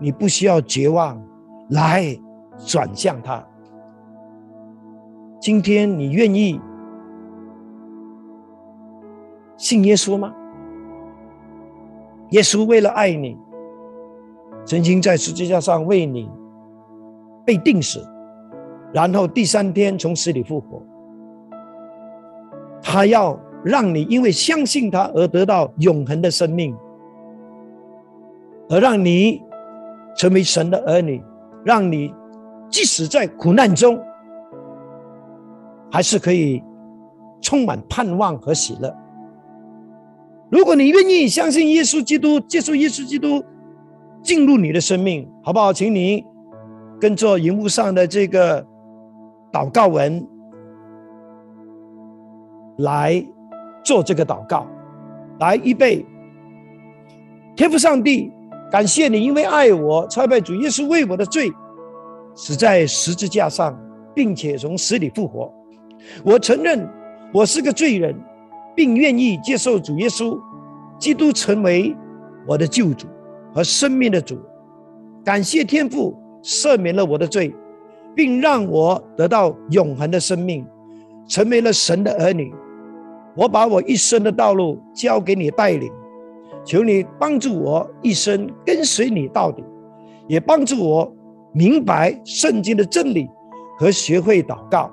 [0.00, 1.20] 你不需要绝望，
[1.70, 2.16] 来
[2.58, 3.44] 转向他。
[5.46, 6.60] 今天你愿意
[9.56, 10.34] 信耶稣吗？
[12.30, 13.38] 耶稣为了爱你，
[14.64, 16.28] 曾经在十字架上为你
[17.44, 18.04] 被钉死，
[18.92, 20.82] 然后第三天从死里复活。
[22.82, 26.76] 他要让你因为相信他而得到永恒的生命。
[28.68, 29.40] 而让你
[30.16, 31.22] 成为神的儿女，
[31.64, 32.12] 让你
[32.68, 33.96] 即使在苦难中，
[35.90, 36.62] 还是可以
[37.40, 38.94] 充满盼望和喜乐。
[40.50, 43.44] 如果你愿意相信耶稣基督，接受耶稣基督
[44.22, 45.72] 进入你的生命，好不好？
[45.72, 46.24] 请你
[47.00, 48.64] 跟着荧幕上的这个
[49.52, 50.26] 祷告文
[52.78, 53.24] 来
[53.84, 54.66] 做这个祷告，
[55.40, 56.04] 来预备，
[57.54, 58.32] 天父上帝。
[58.68, 61.52] 感谢你，因为爱我，差派主耶稣为我的罪
[62.34, 63.78] 死在十字架上，
[64.12, 65.52] 并且从死里复活。
[66.24, 66.88] 我承认
[67.32, 68.14] 我是个罪人，
[68.74, 70.38] 并愿意接受主耶稣
[70.98, 71.94] 基督成为
[72.46, 73.06] 我的救主
[73.54, 74.38] 和生命的主。
[75.24, 77.54] 感谢天父赦免了我的罪，
[78.14, 80.64] 并让我得到永恒的生命，
[81.26, 82.52] 成为了神的儿女。
[83.34, 85.90] 我把我一生的道路交给你带领。
[86.64, 89.62] 求你帮助我一生跟随你到底，
[90.26, 91.14] 也帮助我
[91.52, 93.28] 明白圣经的真理
[93.78, 94.90] 和学会祷告，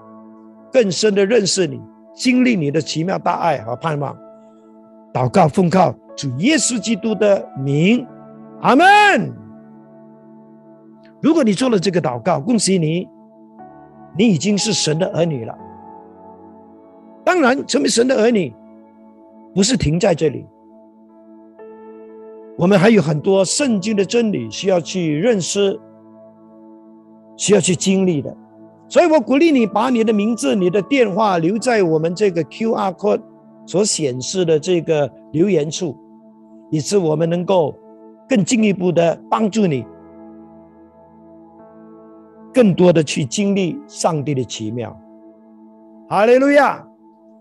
[0.74, 1.80] 更深的认识你，
[2.16, 4.18] 经历你的奇妙大爱和盼望。
[5.14, 8.06] 祷告奉靠主耶稣基督的名，
[8.62, 9.32] 阿门。
[11.22, 13.08] 如果你做了这个祷告，恭喜你，
[14.18, 15.56] 你已经是神的儿女了。
[17.24, 18.54] 当然，成为神的儿女
[19.54, 20.46] 不是停在这里。
[22.58, 25.80] 我们还有很多圣经的真理需要去认识，
[27.38, 28.36] 需要去经历的。
[28.88, 33.22] 所以我鼓励你把你的名字、你的电话留在我们这个 Q R code
[33.66, 35.98] 所显示的这个留言处，
[36.70, 37.76] 以致我们能够
[38.30, 39.86] 更进一步的帮助你，
[42.54, 44.96] 更多的去经历上帝的奇妙。
[46.10, 46.86] 哈利路亚！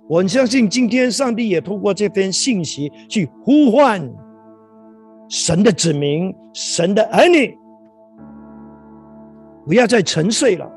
[0.08, 4.10] 我很相信，今天上帝也通过这篇信息去呼唤
[5.28, 7.56] 神的子民、神的儿女，
[9.66, 10.70] 不要再沉睡了。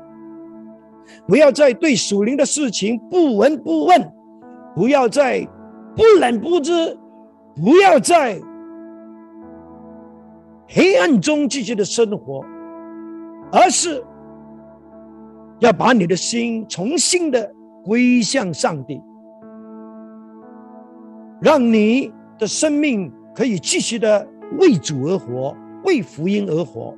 [1.26, 4.12] 不要再对属灵的事情不闻不问，
[4.74, 5.44] 不要再
[5.96, 6.96] 不冷不知，
[7.56, 8.40] 不要在
[10.68, 12.44] 黑暗中继续的生活，
[13.50, 14.04] 而是
[15.58, 17.52] 要把你的心重新的
[17.84, 19.02] 归向上帝，
[21.40, 24.24] 让你的生命可以继续的
[24.58, 26.94] 为主而活，为福音而活，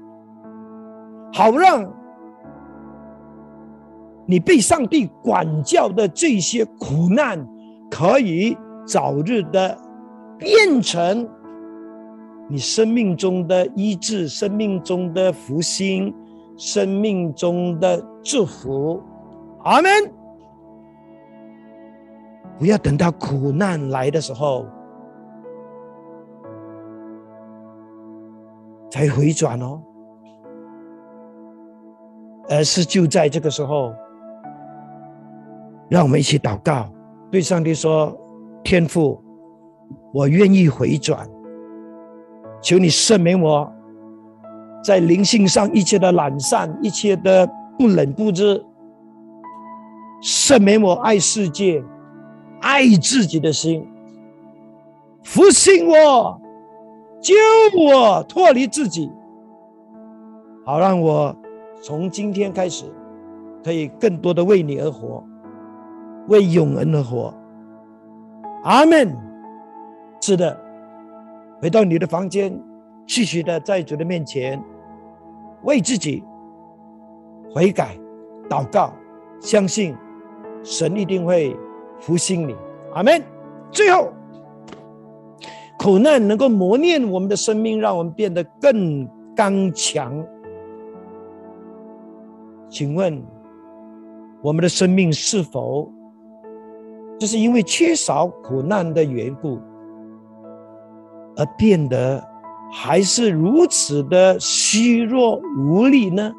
[1.33, 1.97] 好让。
[4.31, 7.49] 你被上帝管教的这些苦难，
[7.91, 8.55] 可以
[8.87, 9.74] 早日的
[10.37, 11.26] 变成
[12.47, 16.14] 你生命中的医治、生命中的福星、
[16.59, 19.03] 生命中的祝福。
[19.64, 19.91] 阿门！
[22.59, 24.66] 不要等到苦难来的时候
[28.91, 29.81] 才回转哦，
[32.51, 33.91] 而是就在这个时候。
[35.89, 36.86] 让我们一起祷告，
[37.30, 38.14] 对上帝说
[38.62, 39.22] ：“天父，
[40.12, 41.26] 我愿意回转，
[42.61, 43.72] 求你赦免我，
[44.84, 48.62] 在灵性上一切的懒散，一切的不冷不知，
[50.22, 51.82] 赦免我爱世界、
[52.61, 53.89] 爱自己的心，
[55.22, 56.39] 复兴我，
[57.22, 57.34] 救
[57.80, 59.11] 我脱离自己，
[60.66, 61.34] 好让我
[61.82, 62.84] 从今天开始，
[63.64, 65.24] 可以更多的为你而活。”
[66.29, 67.35] 为永恩而活，
[68.64, 69.16] 阿门。
[70.20, 70.59] 是的，
[71.61, 72.53] 回到你的房间，
[73.07, 74.62] 继续的在主的面前
[75.62, 76.22] 为自己
[77.55, 77.97] 悔改、
[78.49, 78.93] 祷告，
[79.41, 79.95] 相信
[80.62, 81.57] 神一定会
[81.99, 82.55] 复兴你，
[82.95, 83.22] 阿门。
[83.70, 84.12] 最后，
[85.79, 90.12] 苦难能够磨练我们的生命，让我们变得更刚强。
[92.68, 93.22] 请问，
[94.43, 95.91] 我们的生命是否？
[97.19, 99.59] 就是因为缺少苦难的缘故，
[101.37, 102.23] 而变得
[102.71, 106.33] 还是如此的虚弱无力呢？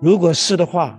[0.00, 0.98] 如果是的话，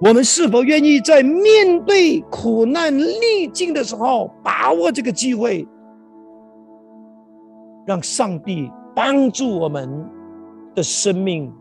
[0.00, 5.66] 我们是否愿意在面对苦难逆境的时候，把握这个机会，
[7.86, 9.88] 让上帝帮助我们
[10.74, 11.52] 的生命？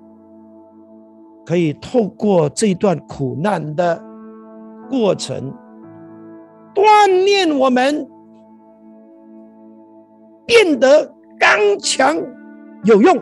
[1.47, 4.03] 可以透过这段苦难的
[4.89, 5.53] 过程，
[6.75, 8.05] 锻炼我们
[10.45, 12.17] 变得刚强
[12.83, 13.17] 有用，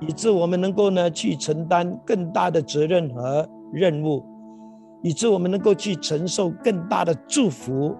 [0.00, 4.22] 以致我们能够呢去承担更大的责任和任务，
[5.00, 7.96] 以致我们能够去承受更大的祝福，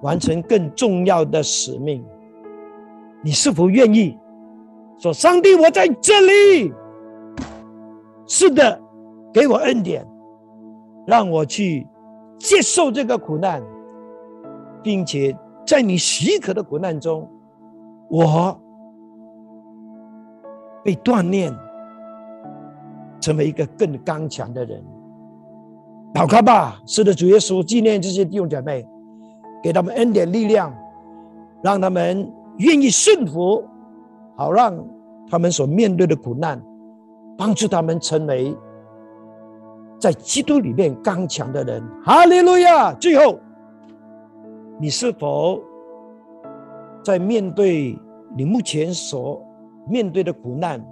[0.00, 2.02] 完成更重要的使命。
[3.22, 4.16] 你是否愿意
[4.98, 6.72] 说：“上帝，我在这里。”
[8.28, 8.78] 是的，
[9.32, 10.06] 给我恩典，
[11.06, 11.86] 让我去
[12.38, 13.62] 接受这个苦难，
[14.82, 15.34] 并且
[15.66, 17.26] 在你许可的苦难中，
[18.10, 18.60] 我
[20.84, 21.52] 被锻炼，
[23.18, 24.84] 成为一个更刚强的人。
[26.12, 28.86] 祷告吧，是的，主耶稣纪念这些弟兄姐妹，
[29.62, 30.70] 给他们恩典力量，
[31.62, 33.64] 让他们愿意顺服，
[34.36, 34.78] 好让
[35.30, 36.62] 他们所面对的苦难。
[37.38, 38.54] 帮助他们成为
[39.96, 41.80] 在基督里面刚强的人。
[42.04, 42.92] 哈利路亚！
[42.94, 43.38] 最后，
[44.80, 45.62] 你是否
[47.04, 47.96] 在面对
[48.36, 49.40] 你目前所
[49.88, 50.84] 面对的苦难，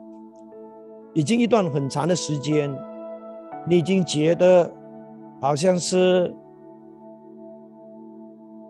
[1.14, 2.72] 已经一段很长的时间，
[3.68, 4.72] 你已经觉得
[5.40, 6.32] 好像是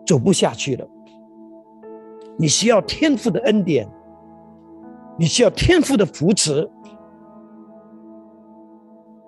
[0.03, 0.87] 走不下去了？
[2.37, 3.87] 你需要天赋的恩典，
[5.15, 6.67] 你需要天赋的扶持。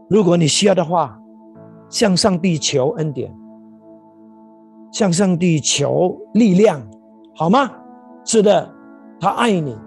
[0.10, 1.18] 如果你需要的话，
[1.88, 3.32] 向上帝求恩典，
[4.91, 6.82] 向上帝求力量，
[7.36, 7.70] 好吗？
[8.26, 8.74] 是的，
[9.20, 9.78] 他爱你，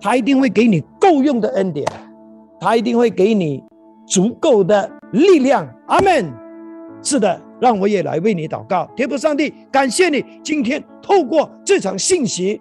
[0.00, 1.86] 他一定会给你够用的恩典，
[2.58, 3.62] 他一定会给你
[4.06, 5.68] 足够的力量。
[5.88, 6.32] 阿门。
[7.02, 8.88] 是的，让我也来为你祷告。
[8.96, 12.58] 天父上帝，感谢你今天透过这场信息，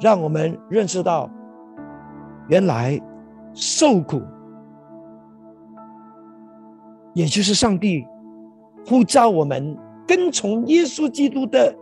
[0.00, 1.28] 让我们认识到，
[2.48, 2.98] 原来
[3.52, 4.22] 受苦，
[7.14, 8.06] 也就是上帝
[8.86, 11.74] 呼召我们跟从耶稣基督的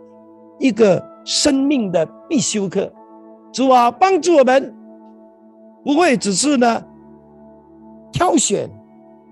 [0.59, 2.91] 一个生命的必修课。
[3.51, 4.73] 主啊，帮助我们，
[5.83, 6.83] 不会只是呢
[8.11, 8.69] 挑选、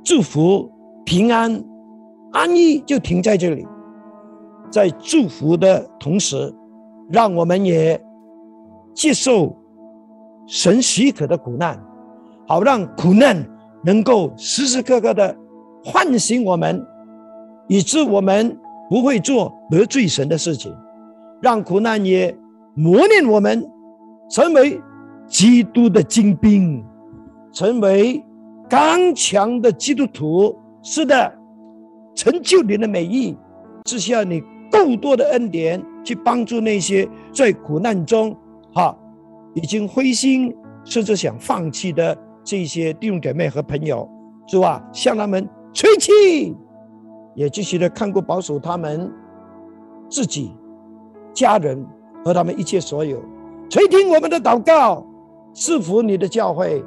[0.03, 0.69] 祝福、
[1.05, 1.63] 平安。
[2.31, 3.65] 安逸就停在这里，
[4.69, 6.53] 在祝福的同时，
[7.09, 7.99] 让我们也
[8.93, 9.57] 接受
[10.45, 11.83] 神许可的苦难，
[12.47, 13.43] 好让苦难
[13.83, 15.35] 能够时时刻刻的
[15.83, 16.85] 唤醒我们，
[17.67, 18.57] 以致我们
[18.89, 20.75] 不会做得罪神的事情，
[21.41, 22.35] 让苦难也
[22.75, 23.65] 磨练我们，
[24.29, 24.81] 成为
[25.27, 26.83] 基督的精兵，
[27.51, 28.23] 成为
[28.69, 30.55] 刚强的基督徒。
[30.81, 31.33] 是的。
[32.15, 33.37] 成就你的美意，
[33.85, 38.35] 是需要你够多的恩典去帮助那些在苦难中，
[38.73, 38.93] 哈，
[39.53, 40.53] 已经灰心
[40.83, 44.09] 甚至想放弃的这些弟兄姐妹和朋友，
[44.47, 44.83] 是吧？
[44.91, 46.55] 向他们吹气，
[47.35, 49.11] 也继续的看顾保守他们
[50.09, 50.55] 自己、
[51.33, 51.85] 家人
[52.25, 53.21] 和他们一切所有。
[53.69, 55.05] 垂听我们的祷告，
[55.53, 56.83] 赐福你的教会。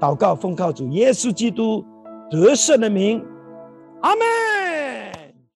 [0.00, 1.84] 祷告奉靠主耶稣基督
[2.30, 3.24] 得胜的名。
[4.00, 4.69] 阿门。